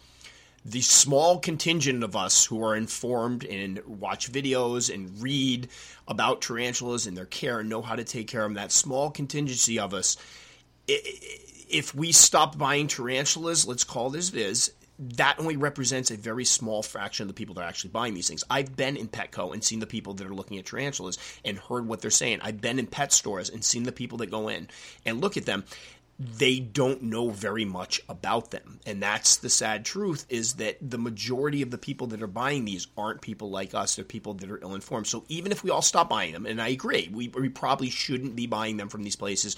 the 0.64 0.80
small 0.80 1.38
contingent 1.38 2.04
of 2.04 2.14
us 2.16 2.44
who 2.44 2.64
are 2.64 2.76
informed 2.76 3.44
and 3.44 3.80
watch 3.86 4.30
videos 4.30 4.92
and 4.92 5.22
read 5.22 5.68
about 6.06 6.42
tarantulas 6.42 7.06
and 7.06 7.16
their 7.16 7.26
care 7.26 7.60
and 7.60 7.68
know 7.68 7.82
how 7.82 7.96
to 7.96 8.04
take 8.04 8.26
care 8.28 8.42
of 8.42 8.46
them, 8.46 8.54
that 8.54 8.72
small 8.72 9.10
contingency 9.10 9.78
of 9.78 9.94
us, 9.94 10.16
if 10.86 11.94
we 11.94 12.12
stop 12.12 12.58
buying 12.58 12.86
tarantulas, 12.86 13.66
let's 13.66 13.84
call 13.84 14.10
this 14.10 14.32
is, 14.34 14.72
that 14.98 15.36
only 15.38 15.56
represents 15.56 16.10
a 16.10 16.16
very 16.16 16.44
small 16.44 16.82
fraction 16.82 17.22
of 17.22 17.28
the 17.28 17.34
people 17.34 17.54
that 17.54 17.60
are 17.60 17.68
actually 17.68 17.90
buying 17.90 18.14
these 18.14 18.26
things. 18.26 18.42
I've 18.50 18.74
been 18.74 18.96
in 18.96 19.06
Petco 19.06 19.52
and 19.52 19.62
seen 19.62 19.78
the 19.78 19.86
people 19.86 20.14
that 20.14 20.26
are 20.26 20.34
looking 20.34 20.58
at 20.58 20.66
tarantulas 20.66 21.18
and 21.44 21.56
heard 21.56 21.86
what 21.86 22.00
they're 22.00 22.10
saying. 22.10 22.40
I've 22.42 22.60
been 22.60 22.80
in 22.80 22.88
pet 22.88 23.12
stores 23.12 23.48
and 23.48 23.64
seen 23.64 23.84
the 23.84 23.92
people 23.92 24.18
that 24.18 24.30
go 24.30 24.48
in 24.48 24.68
and 25.06 25.20
look 25.20 25.36
at 25.36 25.46
them 25.46 25.64
they 26.18 26.58
don't 26.58 27.02
know 27.02 27.30
very 27.30 27.64
much 27.64 28.00
about 28.08 28.50
them. 28.50 28.80
And 28.84 29.00
that's 29.00 29.36
the 29.36 29.48
sad 29.48 29.84
truth 29.84 30.26
is 30.28 30.54
that 30.54 30.76
the 30.80 30.98
majority 30.98 31.62
of 31.62 31.70
the 31.70 31.78
people 31.78 32.08
that 32.08 32.22
are 32.22 32.26
buying 32.26 32.64
these 32.64 32.88
aren't 32.96 33.20
people 33.20 33.50
like 33.50 33.72
us. 33.72 33.94
They're 33.94 34.04
people 34.04 34.34
that 34.34 34.50
are 34.50 34.60
ill 34.60 34.74
informed. 34.74 35.06
So 35.06 35.24
even 35.28 35.52
if 35.52 35.62
we 35.62 35.70
all 35.70 35.82
stop 35.82 36.08
buying 36.08 36.32
them, 36.32 36.44
and 36.44 36.60
I 36.60 36.68
agree, 36.68 37.08
we, 37.12 37.28
we 37.28 37.48
probably 37.48 37.90
shouldn't 37.90 38.34
be 38.34 38.48
buying 38.48 38.78
them 38.78 38.88
from 38.88 39.04
these 39.04 39.14
places 39.14 39.56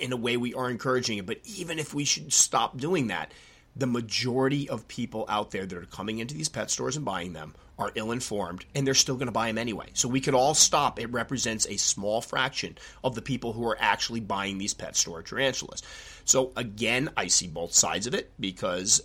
in 0.00 0.12
a 0.12 0.16
way 0.16 0.36
we 0.36 0.54
are 0.54 0.70
encouraging 0.70 1.18
it. 1.18 1.26
But 1.26 1.38
even 1.44 1.78
if 1.78 1.94
we 1.94 2.04
should 2.04 2.32
stop 2.32 2.76
doing 2.76 3.06
that, 3.08 3.30
the 3.76 3.86
majority 3.86 4.68
of 4.68 4.88
people 4.88 5.26
out 5.28 5.50
there 5.50 5.66
that 5.66 5.76
are 5.76 5.86
coming 5.86 6.18
into 6.18 6.34
these 6.34 6.48
pet 6.48 6.70
stores 6.70 6.96
and 6.96 7.04
buying 7.04 7.34
them 7.34 7.54
are 7.78 7.92
ill 7.94 8.10
informed 8.10 8.64
and 8.74 8.86
they're 8.86 8.94
still 8.94 9.16
going 9.16 9.26
to 9.26 9.32
buy 9.32 9.48
them 9.48 9.58
anyway. 9.58 9.88
So 9.92 10.08
we 10.08 10.20
could 10.20 10.34
all 10.34 10.54
stop. 10.54 10.98
It 10.98 11.12
represents 11.12 11.66
a 11.66 11.76
small 11.76 12.22
fraction 12.22 12.78
of 13.04 13.14
the 13.14 13.22
people 13.22 13.52
who 13.52 13.66
are 13.66 13.76
actually 13.78 14.20
buying 14.20 14.56
these 14.56 14.72
pet 14.72 14.96
store 14.96 15.22
tarantulas. 15.22 15.82
So 16.24 16.52
again, 16.56 17.10
I 17.16 17.26
see 17.26 17.48
both 17.48 17.74
sides 17.74 18.06
of 18.06 18.14
it 18.14 18.32
because 18.40 19.02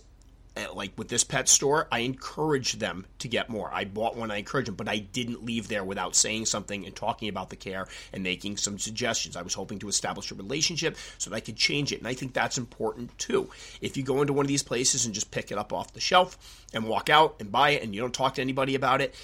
like 0.74 0.92
with 0.96 1.08
this 1.08 1.24
pet 1.24 1.48
store, 1.48 1.88
I 1.90 2.00
encouraged 2.00 2.78
them 2.80 3.06
to 3.20 3.28
get 3.28 3.48
more. 3.48 3.70
I 3.72 3.84
bought 3.84 4.16
one, 4.16 4.30
I 4.30 4.36
encouraged 4.36 4.68
them, 4.68 4.74
but 4.74 4.88
I 4.88 4.98
didn't 4.98 5.44
leave 5.44 5.68
there 5.68 5.84
without 5.84 6.14
saying 6.14 6.46
something 6.46 6.84
and 6.84 6.94
talking 6.94 7.28
about 7.28 7.50
the 7.50 7.56
care 7.56 7.86
and 8.12 8.22
making 8.22 8.58
some 8.58 8.78
suggestions. 8.78 9.36
I 9.36 9.42
was 9.42 9.54
hoping 9.54 9.78
to 9.80 9.88
establish 9.88 10.30
a 10.30 10.34
relationship 10.34 10.96
so 11.18 11.30
that 11.30 11.36
I 11.36 11.40
could 11.40 11.56
change 11.56 11.92
it. 11.92 11.98
And 11.98 12.08
I 12.08 12.14
think 12.14 12.32
that's 12.34 12.58
important 12.58 13.16
too. 13.18 13.50
If 13.80 13.96
you 13.96 14.02
go 14.02 14.20
into 14.20 14.32
one 14.32 14.44
of 14.44 14.48
these 14.48 14.62
places 14.62 15.06
and 15.06 15.14
just 15.14 15.30
pick 15.30 15.50
it 15.50 15.58
up 15.58 15.72
off 15.72 15.92
the 15.92 16.00
shelf 16.00 16.38
and 16.74 16.84
walk 16.84 17.08
out 17.08 17.36
and 17.40 17.50
buy 17.50 17.70
it 17.70 17.82
and 17.82 17.94
you 17.94 18.00
don't 18.00 18.14
talk 18.14 18.34
to 18.34 18.42
anybody 18.42 18.74
about 18.74 19.00
it, 19.00 19.14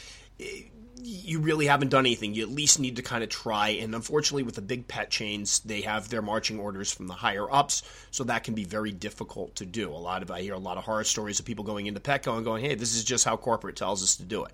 you 1.00 1.40
really 1.40 1.66
haven't 1.66 1.88
done 1.88 2.06
anything. 2.06 2.34
You 2.34 2.42
at 2.42 2.50
least 2.50 2.78
need 2.78 2.96
to 2.96 3.02
kind 3.02 3.22
of 3.22 3.30
try. 3.30 3.68
And 3.70 3.94
unfortunately, 3.94 4.42
with 4.42 4.54
the 4.54 4.62
big 4.62 4.88
pet 4.88 5.10
chains, 5.10 5.60
they 5.60 5.82
have 5.82 6.08
their 6.08 6.22
marching 6.22 6.58
orders 6.58 6.92
from 6.92 7.06
the 7.06 7.14
higher 7.14 7.50
ups, 7.52 7.82
so 8.10 8.24
that 8.24 8.44
can 8.44 8.54
be 8.54 8.64
very 8.64 8.92
difficult 8.92 9.56
to 9.56 9.66
do. 9.66 9.90
A 9.90 9.94
lot 9.94 10.22
of 10.22 10.30
I 10.30 10.42
hear 10.42 10.54
a 10.54 10.58
lot 10.58 10.76
of 10.76 10.84
horror 10.84 11.04
stories 11.04 11.40
of 11.40 11.46
people 11.46 11.64
going 11.64 11.86
into 11.86 12.00
Petco 12.00 12.36
and 12.36 12.44
going, 12.44 12.64
"Hey, 12.64 12.74
this 12.74 12.94
is 12.94 13.04
just 13.04 13.24
how 13.24 13.36
corporate 13.36 13.76
tells 13.76 14.02
us 14.02 14.16
to 14.16 14.24
do 14.24 14.44
it." 14.44 14.52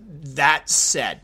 That 0.00 0.68
said, 0.68 1.20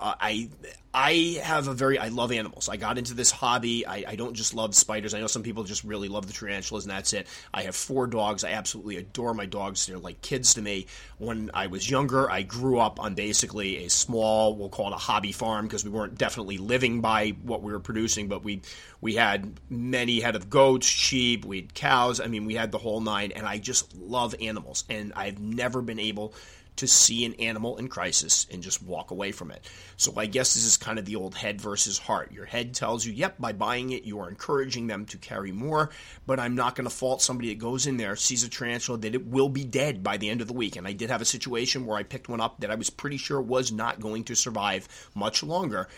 I 0.00 0.48
I 0.92 1.40
have 1.42 1.66
a 1.66 1.74
very 1.74 1.98
I 1.98 2.08
love 2.08 2.30
animals. 2.30 2.68
I 2.68 2.76
got 2.76 2.98
into 2.98 3.14
this 3.14 3.32
hobby. 3.32 3.84
I, 3.84 4.04
I, 4.08 4.16
don't 4.16 4.34
just 4.34 4.54
love 4.54 4.76
spiders. 4.76 5.12
I 5.12 5.18
know 5.18 5.26
some 5.26 5.42
people 5.42 5.64
just 5.64 5.82
really 5.82 6.08
love 6.08 6.28
the 6.28 6.32
tarantulas 6.32 6.84
and 6.84 6.92
that's 6.92 7.12
it. 7.12 7.26
I 7.52 7.62
have 7.62 7.74
four 7.74 8.06
dogs. 8.06 8.44
I 8.44 8.52
absolutely 8.52 8.96
adore 8.98 9.34
my 9.34 9.46
dogs. 9.46 9.86
They're 9.86 9.98
like 9.98 10.22
kids 10.22 10.54
to 10.54 10.62
me. 10.62 10.86
When 11.18 11.50
I 11.52 11.66
was 11.66 11.90
younger, 11.90 12.30
I 12.30 12.42
grew 12.42 12.78
up 12.78 13.00
on 13.00 13.16
basically 13.16 13.84
a 13.84 13.90
small, 13.90 14.54
we'll 14.56 14.68
call 14.68 14.86
it 14.88 14.94
a 14.94 14.98
hobby 14.98 15.32
farm 15.32 15.66
because 15.66 15.84
we 15.84 15.90
weren't 15.90 16.16
definitely 16.16 16.58
living 16.58 17.00
by 17.00 17.30
what 17.42 17.62
we 17.62 17.72
were 17.72 17.80
producing, 17.80 18.28
but 18.28 18.44
we 18.44 18.62
we 19.00 19.16
had 19.16 19.60
many 19.68 20.20
head 20.20 20.36
of 20.36 20.48
goats, 20.48 20.86
sheep, 20.86 21.44
we 21.44 21.56
had 21.56 21.74
cows. 21.74 22.20
I 22.20 22.26
mean, 22.26 22.46
we 22.46 22.54
had 22.54 22.72
the 22.72 22.78
whole 22.78 23.00
nine, 23.00 23.32
and 23.32 23.46
I 23.46 23.58
just 23.58 23.94
love 23.96 24.34
animals. 24.40 24.84
And 24.88 25.12
I've 25.14 25.38
never 25.38 25.82
been 25.82 25.98
able 25.98 26.34
to 26.76 26.86
see 26.86 27.24
an 27.24 27.34
animal 27.34 27.76
in 27.76 27.88
crisis 27.88 28.46
and 28.52 28.62
just 28.62 28.82
walk 28.82 29.10
away 29.10 29.32
from 29.32 29.50
it. 29.50 29.68
So 29.96 30.12
I 30.16 30.26
guess 30.26 30.54
this 30.54 30.64
is 30.64 30.76
kind 30.76 30.98
of 30.98 31.04
the 31.04 31.16
old 31.16 31.34
head 31.34 31.60
versus 31.60 31.98
heart. 31.98 32.32
Your 32.32 32.44
head 32.44 32.74
tells 32.74 33.04
you, 33.04 33.12
yep, 33.12 33.36
by 33.38 33.52
buying 33.52 33.90
it, 33.90 34.04
you 34.04 34.18
are 34.20 34.28
encouraging 34.28 34.86
them 34.86 35.06
to 35.06 35.18
carry 35.18 35.52
more, 35.52 35.90
but 36.26 36.40
I'm 36.40 36.54
not 36.54 36.74
going 36.74 36.88
to 36.88 36.94
fault 36.94 37.22
somebody 37.22 37.48
that 37.48 37.58
goes 37.58 37.86
in 37.86 37.96
there, 37.96 38.16
sees 38.16 38.42
a 38.42 38.48
tarantula, 38.48 38.98
that 38.98 39.14
it 39.14 39.26
will 39.26 39.48
be 39.48 39.64
dead 39.64 40.02
by 40.02 40.16
the 40.16 40.28
end 40.28 40.40
of 40.40 40.48
the 40.48 40.52
week. 40.52 40.76
And 40.76 40.86
I 40.86 40.92
did 40.92 41.10
have 41.10 41.22
a 41.22 41.26
situation 41.26 41.86
where 41.86 41.96
I 41.96 42.02
picked 42.02 42.28
one 42.28 42.40
up 42.40 42.60
that 42.60 42.70
I 42.70 42.74
was 42.74 42.90
pretty 42.90 43.16
sure 43.16 43.40
was 43.40 43.70
not 43.70 44.00
going 44.00 44.24
to 44.24 44.34
survive 44.34 44.88
much 45.14 45.42
longer 45.42 45.88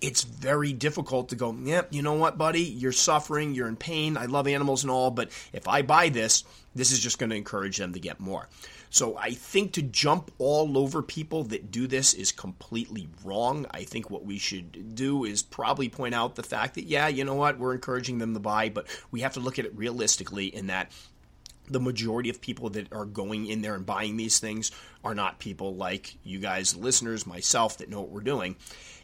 it's 0.00 0.24
very 0.24 0.72
difficult 0.72 1.30
to 1.30 1.36
go, 1.36 1.54
yep, 1.54 1.88
you 1.90 2.02
know 2.02 2.14
what, 2.14 2.36
buddy? 2.36 2.62
You're 2.62 2.92
suffering, 2.92 3.54
you're 3.54 3.68
in 3.68 3.76
pain. 3.76 4.16
I 4.16 4.26
love 4.26 4.46
animals 4.46 4.84
and 4.84 4.90
all, 4.90 5.10
but 5.10 5.30
if 5.52 5.68
I 5.68 5.82
buy 5.82 6.10
this, 6.10 6.44
this 6.74 6.92
is 6.92 7.00
just 7.00 7.18
going 7.18 7.30
to 7.30 7.36
encourage 7.36 7.78
them 7.78 7.94
to 7.94 8.00
get 8.00 8.20
more. 8.20 8.48
So 8.90 9.16
I 9.16 9.30
think 9.32 9.72
to 9.72 9.82
jump 9.82 10.30
all 10.38 10.78
over 10.78 11.02
people 11.02 11.44
that 11.44 11.70
do 11.70 11.86
this 11.86 12.14
is 12.14 12.32
completely 12.32 13.08
wrong. 13.24 13.66
I 13.70 13.84
think 13.84 14.10
what 14.10 14.24
we 14.24 14.38
should 14.38 14.94
do 14.94 15.24
is 15.24 15.42
probably 15.42 15.88
point 15.88 16.14
out 16.14 16.36
the 16.36 16.42
fact 16.42 16.74
that, 16.74 16.84
yeah, 16.84 17.08
you 17.08 17.24
know 17.24 17.34
what, 17.34 17.58
we're 17.58 17.74
encouraging 17.74 18.18
them 18.18 18.34
to 18.34 18.40
buy, 18.40 18.68
but 18.68 18.86
we 19.10 19.20
have 19.20 19.34
to 19.34 19.40
look 19.40 19.58
at 19.58 19.64
it 19.64 19.76
realistically 19.76 20.46
in 20.46 20.68
that 20.68 20.92
the 21.68 21.80
majority 21.80 22.30
of 22.30 22.40
people 22.40 22.70
that 22.70 22.92
are 22.92 23.04
going 23.04 23.46
in 23.46 23.62
there 23.62 23.74
and 23.74 23.84
buying 23.84 24.16
these 24.16 24.38
things 24.38 24.70
are 25.04 25.14
not 25.14 25.38
people 25.38 25.74
like 25.74 26.16
you 26.22 26.38
guys, 26.38 26.76
listeners, 26.76 27.26
myself, 27.26 27.78
that 27.78 27.88
know 27.88 28.00
what 28.00 28.10
we're 28.10 28.20
doing. 28.20 28.56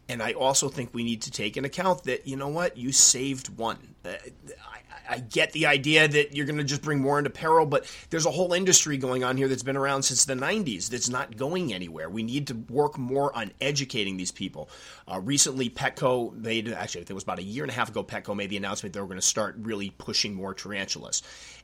And 0.08 0.22
I 0.22 0.32
also 0.32 0.68
think 0.68 0.92
we 0.92 1.04
need 1.04 1.22
to 1.22 1.30
take 1.30 1.56
in 1.56 1.64
account 1.64 2.04
that, 2.04 2.26
you 2.26 2.36
know 2.36 2.48
what, 2.48 2.76
you 2.76 2.92
saved 2.92 3.56
one. 3.56 3.78
Uh, 4.04 4.10
I, 4.10 5.14
I 5.14 5.18
get 5.18 5.52
the 5.52 5.66
idea 5.66 6.08
that 6.08 6.34
you're 6.34 6.46
going 6.46 6.58
to 6.58 6.64
just 6.64 6.82
bring 6.82 7.00
more 7.00 7.18
into 7.18 7.30
peril, 7.30 7.66
but 7.66 7.86
there's 8.10 8.26
a 8.26 8.30
whole 8.30 8.52
industry 8.52 8.96
going 8.96 9.24
on 9.24 9.36
here 9.36 9.48
that's 9.48 9.62
been 9.62 9.76
around 9.76 10.02
since 10.02 10.24
the 10.24 10.34
90s 10.34 10.88
that's 10.88 11.08
not 11.08 11.36
going 11.36 11.72
anywhere. 11.72 12.10
We 12.10 12.22
need 12.22 12.48
to 12.48 12.54
work 12.54 12.98
more 12.98 13.34
on 13.36 13.52
educating 13.60 14.16
these 14.16 14.32
people. 14.32 14.68
Uh, 15.06 15.20
recently, 15.20 15.70
Petco 15.70 16.34
made, 16.34 16.68
actually, 16.72 17.02
it 17.02 17.12
was 17.12 17.22
about 17.22 17.38
a 17.38 17.44
year 17.44 17.64
and 17.64 17.70
a 17.70 17.74
half 17.74 17.88
ago, 17.88 18.02
Petco 18.02 18.34
made 18.34 18.50
the 18.50 18.56
announcement 18.56 18.94
they 18.94 19.00
were 19.00 19.06
going 19.06 19.20
to 19.20 19.26
start 19.26 19.54
really 19.58 19.90
pushing 19.90 20.34
more 20.34 20.54
tarantulas. 20.54 21.22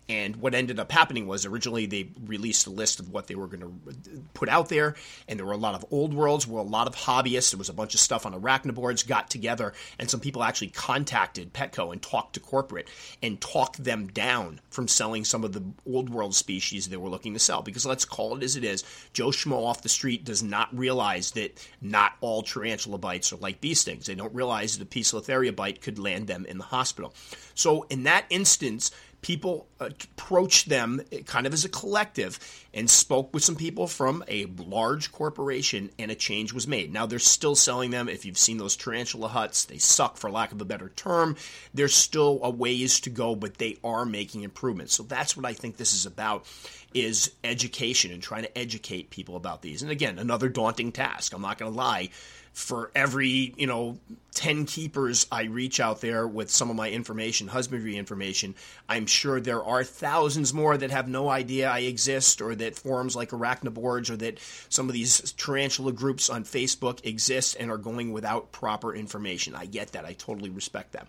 And 0.09 0.37
what 0.37 0.55
ended 0.55 0.81
up 0.81 0.90
happening 0.90 1.27
was 1.27 1.44
originally 1.44 1.85
they 1.85 2.09
released 2.25 2.66
a 2.66 2.71
list 2.71 2.99
of 2.99 3.12
what 3.12 3.27
they 3.27 3.35
were 3.35 3.47
going 3.47 3.61
to 3.61 4.23
put 4.33 4.49
out 4.49 4.71
there, 4.71 4.97
and 5.29 5.38
there 5.38 5.44
were 5.44 5.53
a 5.53 5.59
lot 5.59 5.75
of 5.75 5.85
old 5.90 6.14
worlds 6.14 6.47
where 6.47 6.61
a 6.61 6.66
lot 6.66 6.87
of 6.87 6.97
hobbyists, 6.97 7.51
there 7.51 7.59
was 7.59 7.68
a 7.68 7.75
bunch 7.75 7.92
of 7.92 8.01
stuff 8.01 8.25
on 8.25 8.33
arachnoboards, 8.33 9.07
got 9.07 9.29
together, 9.29 9.75
and 9.99 10.09
some 10.09 10.21
people 10.21 10.42
actually 10.42 10.68
contacted 10.68 11.53
Petco 11.53 11.92
and 11.92 12.01
talked 12.01 12.35
to 12.35 12.40
corporate 12.40 12.88
and 13.23 13.38
talked 13.40 13.85
them 13.85 14.07
down 14.07 14.61
from 14.71 14.88
selling 14.88 15.25
some 15.25 15.44
of 15.44 15.53
the 15.53 15.62
old 15.87 16.09
world 16.09 16.35
species 16.35 16.88
they 16.88 16.97
were 16.97 17.11
looking 17.11 17.35
to 17.35 17.38
sell. 17.38 17.61
Because 17.61 17.85
let's 17.85 18.07
call 18.07 18.37
it 18.37 18.42
as 18.42 18.57
it 18.57 18.64
is, 18.64 18.85
Joe 19.12 19.29
Schmo 19.29 19.66
off 19.66 19.83
the 19.83 19.88
street 19.90 20.25
does 20.25 20.42
not 20.42 20.77
realize 20.77 21.33
that 21.33 21.66
not 21.83 22.14
all 22.23 22.42
tarantula 22.42 22.97
bites 22.97 23.33
are 23.33 23.37
like 23.37 23.61
these 23.61 23.83
things. 23.83 24.07
They 24.07 24.14
don't 24.14 24.35
realize 24.35 24.79
that 24.79 24.85
a 24.85 24.87
Poecilotheria 24.87 25.55
bite 25.55 25.83
could 25.83 25.99
land 25.99 26.29
them 26.29 26.47
in 26.47 26.57
the 26.57 26.64
hospital. 26.64 27.14
So 27.55 27.87
in 27.90 28.05
that 28.05 28.25
instance, 28.31 28.90
people 29.29 29.69
uh, 29.79 29.91
approached 30.17 30.71
them 30.71 31.03
uh, 31.12 31.19
kind 31.27 31.47
of 31.47 31.53
as 31.53 31.62
a 31.62 31.69
collective 31.69 32.41
and 32.73 32.88
spoke 32.88 33.35
with 33.35 33.45
some 33.45 33.57
people 33.57 33.87
from 33.87 34.25
a 34.27 34.47
large 34.57 35.12
corporation, 35.12 35.91
and 35.99 36.11
a 36.11 36.14
change 36.14 36.55
was 36.55 36.67
made. 36.67 36.91
Now, 36.91 37.05
they're 37.05 37.19
still 37.19 37.55
selling 37.55 37.91
them. 37.91 38.09
If 38.09 38.25
you've 38.25 38.38
seen 38.38 38.57
those 38.57 38.75
tarantula 38.75 39.29
huts, 39.29 39.67
they 39.67 39.77
suck, 39.77 40.17
for 40.17 40.31
lack 40.31 40.53
of 40.53 40.62
a 40.62 40.64
better 40.64 40.88
term. 40.97 41.37
There's 41.75 41.95
still 41.95 42.41
a 42.43 42.49
ways 42.49 43.01
to 43.01 43.11
go, 43.11 43.37
but 43.37 43.59
they 43.59 43.77
are 43.85 44.07
making 44.07 44.45
improvements. 44.45 44.95
So 44.95 45.03
that's 45.03 45.37
what 45.37 45.45
I 45.45 45.53
think 45.53 45.77
this 45.77 45.93
is 45.93 46.07
about 46.07 46.47
is 46.95 47.31
education 47.45 48.12
and 48.12 48.23
trying 48.23 48.45
to 48.45 48.59
educate 48.59 49.11
people 49.11 49.37
about 49.37 49.61
these. 49.61 49.83
And 49.83 49.91
again, 49.91 50.19
another 50.19 50.49
daunting 50.49 50.91
task. 50.91 51.35
I'm 51.35 51.43
not 51.43 51.59
going 51.59 51.71
to 51.71 51.77
lie 51.77 52.09
for 52.53 52.91
every 52.95 53.55
you 53.57 53.67
know 53.67 53.99
10 54.35 54.67
keepers 54.67 55.27
I 55.33 55.45
reach 55.45 55.81
out 55.81 56.01
there 56.01 56.27
with 56.27 56.51
some 56.51 56.71
of 56.71 56.77
my 56.77 56.91
information, 56.91 57.49
husbandry 57.49 57.97
information, 57.97 58.55
I'm 58.89 59.07
sure 59.07 59.41
there 59.41 59.65
are 59.65 59.83
thousands 59.83 60.55
more 60.55 60.77
that 60.77 60.91
have 60.91 61.09
no 61.09 61.29
idea 61.29 61.69
I 61.69 61.81
exist 61.81 62.41
or 62.41 62.55
that 62.55 62.77
forums 62.77 63.17
like 63.17 63.31
Arachnoboards 63.31 64.11
or 64.11 64.17
that 64.19 64.39
some 64.69 64.89
of 64.89 64.93
these 64.93 65.33
tarantula 65.33 65.93
groups 65.93 66.31
on 66.31 66.45
Facebook 66.45 67.05
exist 67.05 67.57
and 67.59 67.71
are 67.71 67.79
going 67.79 68.13
without 68.13 68.53
proper 68.53 68.95
information. 68.95 69.55
I 69.55 69.67
get 69.67 69.93
that. 69.93 70.05
I 70.05 70.13
totally 70.13 70.51
respect 70.51 70.93
that. 70.93 71.09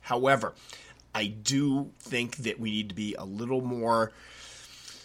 However, 0.00 0.54
I 1.14 1.26
do 1.26 1.90
think 1.98 2.36
that 2.38 2.60
we 2.60 2.70
need 2.70 2.90
to 2.90 2.94
be 2.94 3.14
a 3.14 3.24
little 3.24 3.60
more 3.60 4.12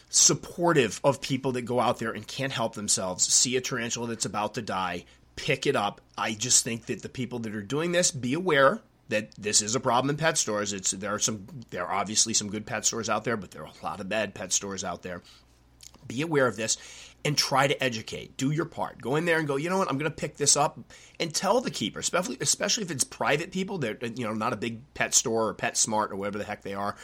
supportive 0.09 1.01
of 1.03 1.21
people 1.21 1.53
that 1.53 1.63
go 1.63 1.79
out 1.79 1.97
there 1.97 2.11
and 2.11 2.27
can't 2.27 2.53
help 2.53 2.75
themselves, 2.75 3.25
see 3.25 3.57
a 3.57 3.61
tarantula 3.61 4.07
that's 4.07 4.25
about 4.25 4.53
to 4.53 4.61
die, 4.61 5.05
pick 5.35 5.65
it 5.65 5.75
up. 5.75 6.01
I 6.17 6.33
just 6.33 6.63
think 6.63 6.85
that 6.87 7.01
the 7.01 7.09
people 7.09 7.39
that 7.39 7.55
are 7.55 7.61
doing 7.61 7.91
this, 7.91 8.11
be 8.11 8.33
aware 8.33 8.81
that 9.09 9.31
this 9.35 9.61
is 9.61 9.75
a 9.75 9.79
problem 9.79 10.09
in 10.09 10.17
pet 10.17 10.37
stores. 10.37 10.73
It's 10.73 10.91
there 10.91 11.13
are 11.13 11.19
some 11.19 11.45
there 11.69 11.85
are 11.85 11.93
obviously 11.93 12.33
some 12.33 12.49
good 12.49 12.65
pet 12.65 12.85
stores 12.85 13.09
out 13.09 13.23
there, 13.23 13.37
but 13.37 13.51
there 13.51 13.63
are 13.63 13.71
a 13.81 13.85
lot 13.85 13.99
of 13.99 14.09
bad 14.09 14.33
pet 14.33 14.51
stores 14.51 14.83
out 14.83 15.03
there. 15.03 15.21
Be 16.07 16.21
aware 16.21 16.47
of 16.47 16.55
this 16.55 16.77
and 17.25 17.37
try 17.37 17.67
to 17.67 17.83
educate. 17.83 18.35
Do 18.37 18.51
your 18.51 18.65
part. 18.65 19.01
Go 19.01 19.15
in 19.15 19.25
there 19.25 19.39
and 19.39 19.47
go, 19.47 19.55
you 19.55 19.69
know 19.69 19.77
what, 19.77 19.89
I'm 19.89 19.97
going 19.97 20.11
to 20.11 20.15
pick 20.15 20.35
this 20.35 20.57
up 20.57 20.77
and 21.19 21.33
tell 21.33 21.61
the 21.61 21.71
keeper, 21.71 21.99
especially 21.99 22.37
especially 22.41 22.83
if 22.83 22.91
it's 22.91 23.03
private 23.03 23.51
people, 23.51 23.77
they're 23.77 23.97
you 24.01 24.25
know 24.25 24.33
not 24.33 24.53
a 24.53 24.57
big 24.57 24.81
pet 24.93 25.13
store 25.13 25.49
or 25.49 25.53
Pet 25.53 25.77
Smart 25.77 26.11
or 26.11 26.15
whatever 26.15 26.37
the 26.37 26.43
heck 26.43 26.61
they 26.63 26.73
are. 26.73 26.95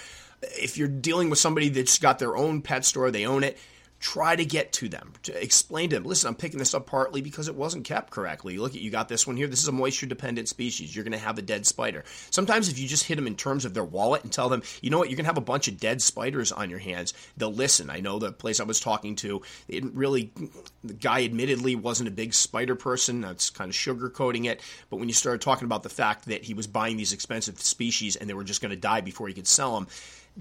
If 0.41 0.77
you're 0.77 0.87
dealing 0.87 1.29
with 1.29 1.39
somebody 1.39 1.69
that's 1.69 1.99
got 1.99 2.19
their 2.19 2.35
own 2.37 2.61
pet 2.61 2.85
store, 2.85 3.11
they 3.11 3.25
own 3.25 3.43
it, 3.43 3.57
try 3.99 4.35
to 4.35 4.45
get 4.45 4.71
to 4.71 4.89
them 4.89 5.13
to 5.23 5.43
explain 5.43 5.89
to 5.89 5.95
them 5.95 6.03
listen 6.03 6.27
i'm 6.27 6.35
picking 6.35 6.59
this 6.59 6.73
up 6.73 6.85
partly 6.85 7.21
because 7.21 7.47
it 7.47 7.55
wasn't 7.55 7.85
kept 7.85 8.11
correctly. 8.11 8.57
Look 8.57 8.75
at 8.75 8.81
you 8.81 8.91
got 8.91 9.09
this 9.09 9.27
one 9.27 9.37
here. 9.37 9.47
This 9.47 9.61
is 9.61 9.67
a 9.67 9.71
moisture 9.71 10.05
dependent 10.05 10.47
species. 10.47 10.95
You're 10.95 11.03
going 11.03 11.11
to 11.13 11.17
have 11.17 11.37
a 11.37 11.41
dead 11.41 11.65
spider. 11.65 12.03
Sometimes 12.29 12.69
if 12.69 12.79
you 12.79 12.87
just 12.87 13.05
hit 13.05 13.15
them 13.15 13.27
in 13.27 13.35
terms 13.35 13.65
of 13.65 13.73
their 13.73 13.83
wallet 13.83 14.23
and 14.23 14.31
tell 14.31 14.49
them 14.49 14.63
you 14.81 14.89
know 14.89 14.97
what? 14.97 15.09
You're 15.09 15.17
going 15.17 15.25
to 15.25 15.29
have 15.29 15.37
a 15.37 15.41
bunch 15.41 15.67
of 15.67 15.79
dead 15.79 16.01
spiders 16.01 16.51
on 16.51 16.69
your 16.69 16.79
hands 16.79 17.13
they'll 17.37 17.53
listen. 17.53 17.89
I 17.89 17.99
know 17.99 18.19
the 18.19 18.31
place 18.31 18.59
i 18.59 18.63
was 18.63 18.79
talking 18.79 19.15
to 19.17 19.41
they 19.67 19.75
didn't 19.75 19.95
really 19.95 20.31
the 20.83 20.93
guy 20.93 21.23
admittedly 21.23 21.75
wasn't 21.75 22.09
a 22.09 22.11
big 22.11 22.33
spider 22.33 22.75
person. 22.75 23.21
That's 23.21 23.49
kind 23.49 23.69
of 23.69 23.75
sugarcoating 23.75 24.45
it. 24.45 24.61
But 24.89 24.97
when 24.97 25.09
you 25.09 25.13
started 25.13 25.41
talking 25.41 25.65
about 25.65 25.83
the 25.83 25.89
fact 25.89 26.25
that 26.25 26.43
he 26.43 26.53
was 26.53 26.67
buying 26.67 26.97
these 26.97 27.13
expensive 27.13 27.59
species 27.59 28.15
and 28.15 28.29
they 28.29 28.33
were 28.33 28.43
just 28.43 28.61
going 28.61 28.71
to 28.71 28.77
die 28.77 29.01
before 29.01 29.27
he 29.27 29.33
could 29.33 29.47
sell 29.47 29.75
them 29.75 29.87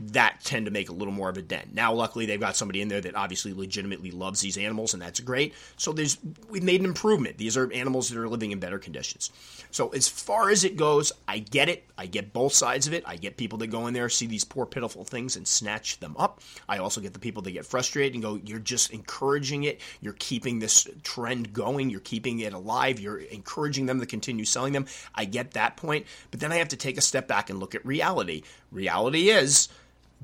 that 0.01 0.39
tend 0.45 0.67
to 0.67 0.71
make 0.71 0.89
a 0.89 0.93
little 0.93 1.13
more 1.13 1.29
of 1.29 1.37
a 1.37 1.43
dent. 1.43 1.75
Now, 1.75 1.93
luckily, 1.93 2.25
they've 2.25 2.39
got 2.39 2.57
somebody 2.57 2.81
in 2.81 2.87
there 2.87 3.01
that 3.01 3.17
obviously 3.17 3.53
legitimately 3.53 4.13
loves 4.13 4.41
these 4.41 4.57
animals, 4.57 4.93
and 4.95 5.03
that's 5.03 5.19
great. 5.19 5.55
So 5.77 5.93
there's 5.93 6.19
we've 6.49 6.63
made 6.63 6.81
an 6.81 6.87
improvement. 6.87 7.37
These 7.37 7.57
are 7.57 7.73
animals 7.73 8.09
that 8.09 8.19
are 8.19 8.29
living 8.29 8.53
in 8.53 8.61
better 8.61 8.79
conditions. 8.79 9.33
So 9.73 9.89
as 9.89 10.07
far 10.07 10.51
as 10.51 10.63
it 10.63 10.77
goes, 10.77 11.13
I 11.27 11.41
get 11.41 11.69
it. 11.69 11.85
I 11.99 12.07
get 12.07 12.33
both 12.33 12.53
sides 12.53 12.87
of 12.87 12.95
it. 12.95 13.03
I 13.07 13.17
get 13.17 13.37
people 13.37 13.59
that 13.59 13.67
go 13.67 13.89
in 13.89 13.95
there, 13.95 14.09
see 14.09 14.27
these 14.27 14.45
poor, 14.45 14.67
pitiful 14.67 15.03
things, 15.03 15.35
and 15.35 15.47
snatch 15.49 15.99
them 15.99 16.15
up. 16.17 16.41
I 16.69 16.79
also 16.79 17.01
get 17.01 17.13
the 17.13 17.19
people 17.19 17.43
that 17.43 17.51
get 17.51 17.67
frustrated 17.67 18.15
and 18.15 18.23
go, 18.23 18.41
"You're 18.45 18.61
just 18.61 18.93
encouraging 18.93 19.65
it. 19.65 19.81
You're 20.01 20.17
keeping 20.19 20.61
this 20.61 20.87
trend 21.03 21.53
going. 21.53 21.91
You're 21.91 22.01
keeping 22.01 22.39
it 22.39 22.53
alive. 22.53 23.01
You're 23.01 23.19
encouraging 23.19 23.87
them 23.87 23.99
to 23.99 24.07
continue 24.07 24.45
selling 24.45 24.75
them." 24.75 24.87
I 25.15 25.25
get 25.25 25.53
that 25.53 25.77
point, 25.77 26.07
but 26.31 26.39
then 26.39 26.53
I 26.53 26.57
have 26.57 26.69
to 26.69 26.77
take 26.77 26.99
a 26.99 27.03
step 27.03 27.27
back 27.27 27.51
and 27.51 27.59
look 27.59 27.75
at 27.75 27.85
reality. 27.85 28.43
Reality 28.71 29.31
is 29.31 29.69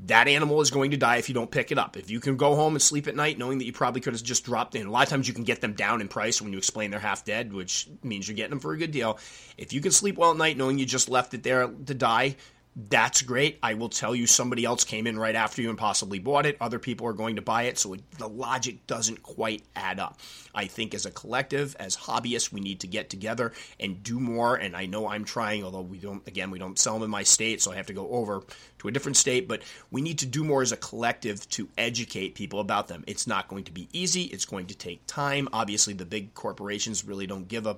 that 0.06 0.26
animal 0.26 0.60
is 0.60 0.70
going 0.70 0.90
to 0.90 0.96
die 0.96 1.16
if 1.16 1.28
you 1.28 1.34
don't 1.34 1.50
pick 1.50 1.70
it 1.70 1.78
up. 1.78 1.96
If 1.96 2.10
you 2.10 2.20
can 2.20 2.36
go 2.36 2.56
home 2.56 2.74
and 2.74 2.82
sleep 2.82 3.06
at 3.06 3.14
night 3.14 3.38
knowing 3.38 3.58
that 3.58 3.64
you 3.64 3.72
probably 3.72 4.00
could 4.00 4.12
have 4.12 4.22
just 4.22 4.44
dropped 4.44 4.74
in, 4.74 4.86
a 4.86 4.90
lot 4.90 5.04
of 5.04 5.08
times 5.08 5.28
you 5.28 5.34
can 5.34 5.44
get 5.44 5.60
them 5.60 5.72
down 5.72 6.00
in 6.00 6.08
price 6.08 6.42
when 6.42 6.52
you 6.52 6.58
explain 6.58 6.90
they're 6.90 7.00
half 7.00 7.24
dead, 7.24 7.52
which 7.52 7.88
means 8.02 8.26
you're 8.26 8.36
getting 8.36 8.50
them 8.50 8.60
for 8.60 8.72
a 8.72 8.78
good 8.78 8.90
deal. 8.90 9.18
If 9.56 9.72
you 9.72 9.80
can 9.80 9.92
sleep 9.92 10.16
well 10.16 10.32
at 10.32 10.36
night 10.36 10.56
knowing 10.56 10.78
you 10.78 10.86
just 10.86 11.08
left 11.08 11.32
it 11.32 11.42
there 11.44 11.68
to 11.68 11.94
die, 11.94 12.36
that's 12.76 13.22
great. 13.22 13.58
I 13.62 13.74
will 13.74 13.88
tell 13.88 14.16
you 14.16 14.26
somebody 14.26 14.64
else 14.64 14.82
came 14.82 15.06
in 15.06 15.16
right 15.16 15.36
after 15.36 15.62
you 15.62 15.68
and 15.68 15.78
possibly 15.78 16.18
bought 16.18 16.44
it. 16.44 16.56
Other 16.60 16.80
people 16.80 17.06
are 17.06 17.12
going 17.12 17.36
to 17.36 17.42
buy 17.42 17.64
it, 17.64 17.78
so 17.78 17.92
it, 17.92 18.10
the 18.18 18.28
logic 18.28 18.86
doesn't 18.88 19.22
quite 19.22 19.62
add 19.76 20.00
up. 20.00 20.18
I 20.52 20.66
think 20.66 20.92
as 20.92 21.06
a 21.06 21.12
collective, 21.12 21.76
as 21.78 21.96
hobbyists, 21.96 22.52
we 22.52 22.60
need 22.60 22.80
to 22.80 22.88
get 22.88 23.10
together 23.10 23.52
and 23.78 24.02
do 24.02 24.18
more. 24.18 24.56
And 24.56 24.74
I 24.74 24.86
know 24.86 25.08
I'm 25.08 25.24
trying, 25.24 25.62
although 25.62 25.82
we 25.82 25.98
don't, 25.98 26.26
again, 26.26 26.50
we 26.50 26.58
don't 26.58 26.78
sell 26.78 26.94
them 26.94 27.04
in 27.04 27.10
my 27.10 27.22
state, 27.22 27.62
so 27.62 27.70
I 27.70 27.76
have 27.76 27.86
to 27.86 27.92
go 27.92 28.08
over 28.10 28.42
to 28.80 28.88
a 28.88 28.92
different 28.92 29.16
state. 29.16 29.46
But 29.46 29.62
we 29.92 30.02
need 30.02 30.18
to 30.18 30.26
do 30.26 30.42
more 30.42 30.62
as 30.62 30.72
a 30.72 30.76
collective 30.76 31.48
to 31.50 31.68
educate 31.78 32.34
people 32.34 32.58
about 32.58 32.88
them. 32.88 33.04
It's 33.06 33.28
not 33.28 33.46
going 33.46 33.64
to 33.64 33.72
be 33.72 33.88
easy, 33.92 34.24
it's 34.24 34.46
going 34.46 34.66
to 34.66 34.74
take 34.74 35.06
time. 35.06 35.48
Obviously, 35.52 35.94
the 35.94 36.04
big 36.04 36.34
corporations 36.34 37.04
really 37.04 37.28
don't 37.28 37.46
give 37.46 37.66
a 37.66 37.76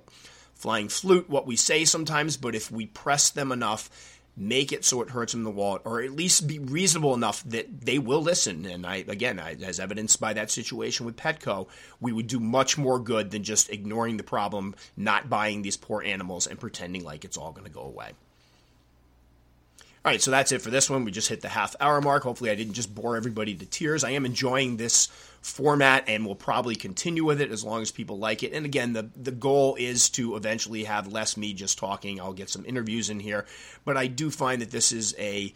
flying 0.56 0.88
flute 0.88 1.28
what 1.28 1.46
we 1.46 1.54
say 1.54 1.85
sometimes, 1.85 2.38
but 2.38 2.54
if 2.54 2.70
we 2.70 2.87
press 2.87 3.28
them 3.30 3.52
enough, 3.52 3.90
make 4.37 4.70
it 4.72 4.85
so 4.85 5.01
it 5.01 5.11
hurts 5.11 5.33
them 5.33 5.40
in 5.40 5.44
the 5.44 5.51
wallet, 5.51 5.83
or 5.85 6.03
at 6.03 6.12
least 6.12 6.46
be 6.46 6.59
reasonable 6.59 7.14
enough 7.14 7.42
that 7.44 7.81
they 7.81 7.99
will 7.99 8.20
listen. 8.20 8.66
And 8.66 8.87
I, 8.87 8.96
again, 9.09 9.40
I, 9.40 9.57
as 9.62 9.81
evidenced 9.81 10.20
by 10.20 10.35
that 10.35 10.51
situation 10.51 11.07
with 11.07 11.16
Petco, 11.16 11.68
we 12.01 12.12
would 12.12 12.27
do 12.27 12.38
much 12.38 12.77
more 12.77 12.99
good 12.99 13.31
than 13.31 13.42
just 13.42 13.70
ignoring 13.70 14.18
the 14.18 14.22
problem, 14.22 14.75
not 14.96 15.31
buying 15.31 15.62
these 15.62 15.77
poor 15.77 16.03
animals, 16.03 16.46
and 16.46 16.61
pretending 16.61 17.03
like 17.03 17.25
it's 17.25 17.38
all 17.38 17.53
going 17.53 17.66
to 17.66 17.72
go 17.72 17.83
away. 17.83 18.12
All 20.05 20.12
right, 20.12 20.22
so 20.22 20.31
that's 20.31 20.53
it 20.53 20.62
for 20.62 20.70
this 20.70 20.88
one. 20.88 21.05
We 21.05 21.11
just 21.11 21.29
hit 21.29 21.40
the 21.40 21.49
half 21.49 21.75
hour 21.81 22.01
mark. 22.01 22.22
Hopefully, 22.22 22.51
I 22.51 22.55
didn't 22.55 22.75
just 22.75 22.94
bore 22.94 23.16
everybody 23.16 23.57
to 23.57 23.66
tears. 23.66 24.05
I 24.05 24.11
am 24.11 24.25
enjoying 24.25 24.77
this 24.77 25.09
format 25.46 26.04
and 26.09 26.26
we'll 26.26 26.35
probably 26.35 26.74
continue 26.74 27.24
with 27.24 27.40
it 27.40 27.52
as 27.52 27.62
long 27.62 27.80
as 27.80 27.92
people 27.92 28.18
like 28.18 28.42
it. 28.42 28.52
And 28.52 28.66
again, 28.66 28.92
the, 28.92 29.09
the 29.14 29.30
goal 29.30 29.76
is 29.78 30.11
to 30.11 30.35
eventually 30.35 30.85
have 30.85 31.12
less 31.12 31.37
me 31.37 31.54
just 31.54 31.78
talking. 31.78 32.20
I'll 32.20 32.32
get 32.32 32.50
some 32.50 32.64
interviews 32.66 33.11
in 33.11 33.20
here, 33.20 33.46
but 33.85 33.96
I 33.96 34.09
do 34.09 34.30
find 34.30 34.61
that 34.61 34.72
this 34.72 34.90
is 34.90 35.14
a 35.18 35.54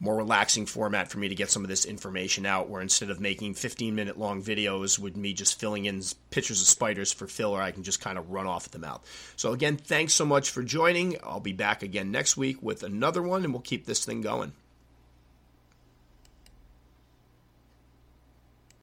more 0.00 0.16
relaxing 0.16 0.66
format 0.66 1.10
for 1.10 1.18
me 1.18 1.28
to 1.28 1.34
get 1.34 1.50
some 1.50 1.62
of 1.62 1.68
this 1.68 1.84
information 1.84 2.44
out 2.44 2.68
where 2.68 2.82
instead 2.82 3.10
of 3.10 3.20
making 3.20 3.54
15 3.54 3.94
minute 3.94 4.18
long 4.18 4.42
videos 4.42 4.98
with 4.98 5.16
me 5.16 5.32
just 5.32 5.60
filling 5.60 5.84
in 5.84 6.02
pictures 6.30 6.60
of 6.62 6.66
spiders 6.66 7.12
for 7.12 7.26
filler 7.26 7.60
i 7.60 7.70
can 7.70 7.82
just 7.82 8.00
kind 8.00 8.16
of 8.16 8.30
run 8.30 8.46
off 8.46 8.64
at 8.64 8.72
the 8.72 8.78
mouth 8.78 9.04
so 9.36 9.52
again 9.52 9.76
thanks 9.76 10.14
so 10.14 10.24
much 10.24 10.48
for 10.48 10.62
joining 10.62 11.16
i'll 11.22 11.38
be 11.38 11.52
back 11.52 11.82
again 11.82 12.10
next 12.10 12.34
week 12.34 12.62
with 12.62 12.82
another 12.82 13.22
one 13.22 13.44
and 13.44 13.52
we'll 13.52 13.60
keep 13.60 13.84
this 13.84 14.02
thing 14.02 14.22
going 14.22 14.52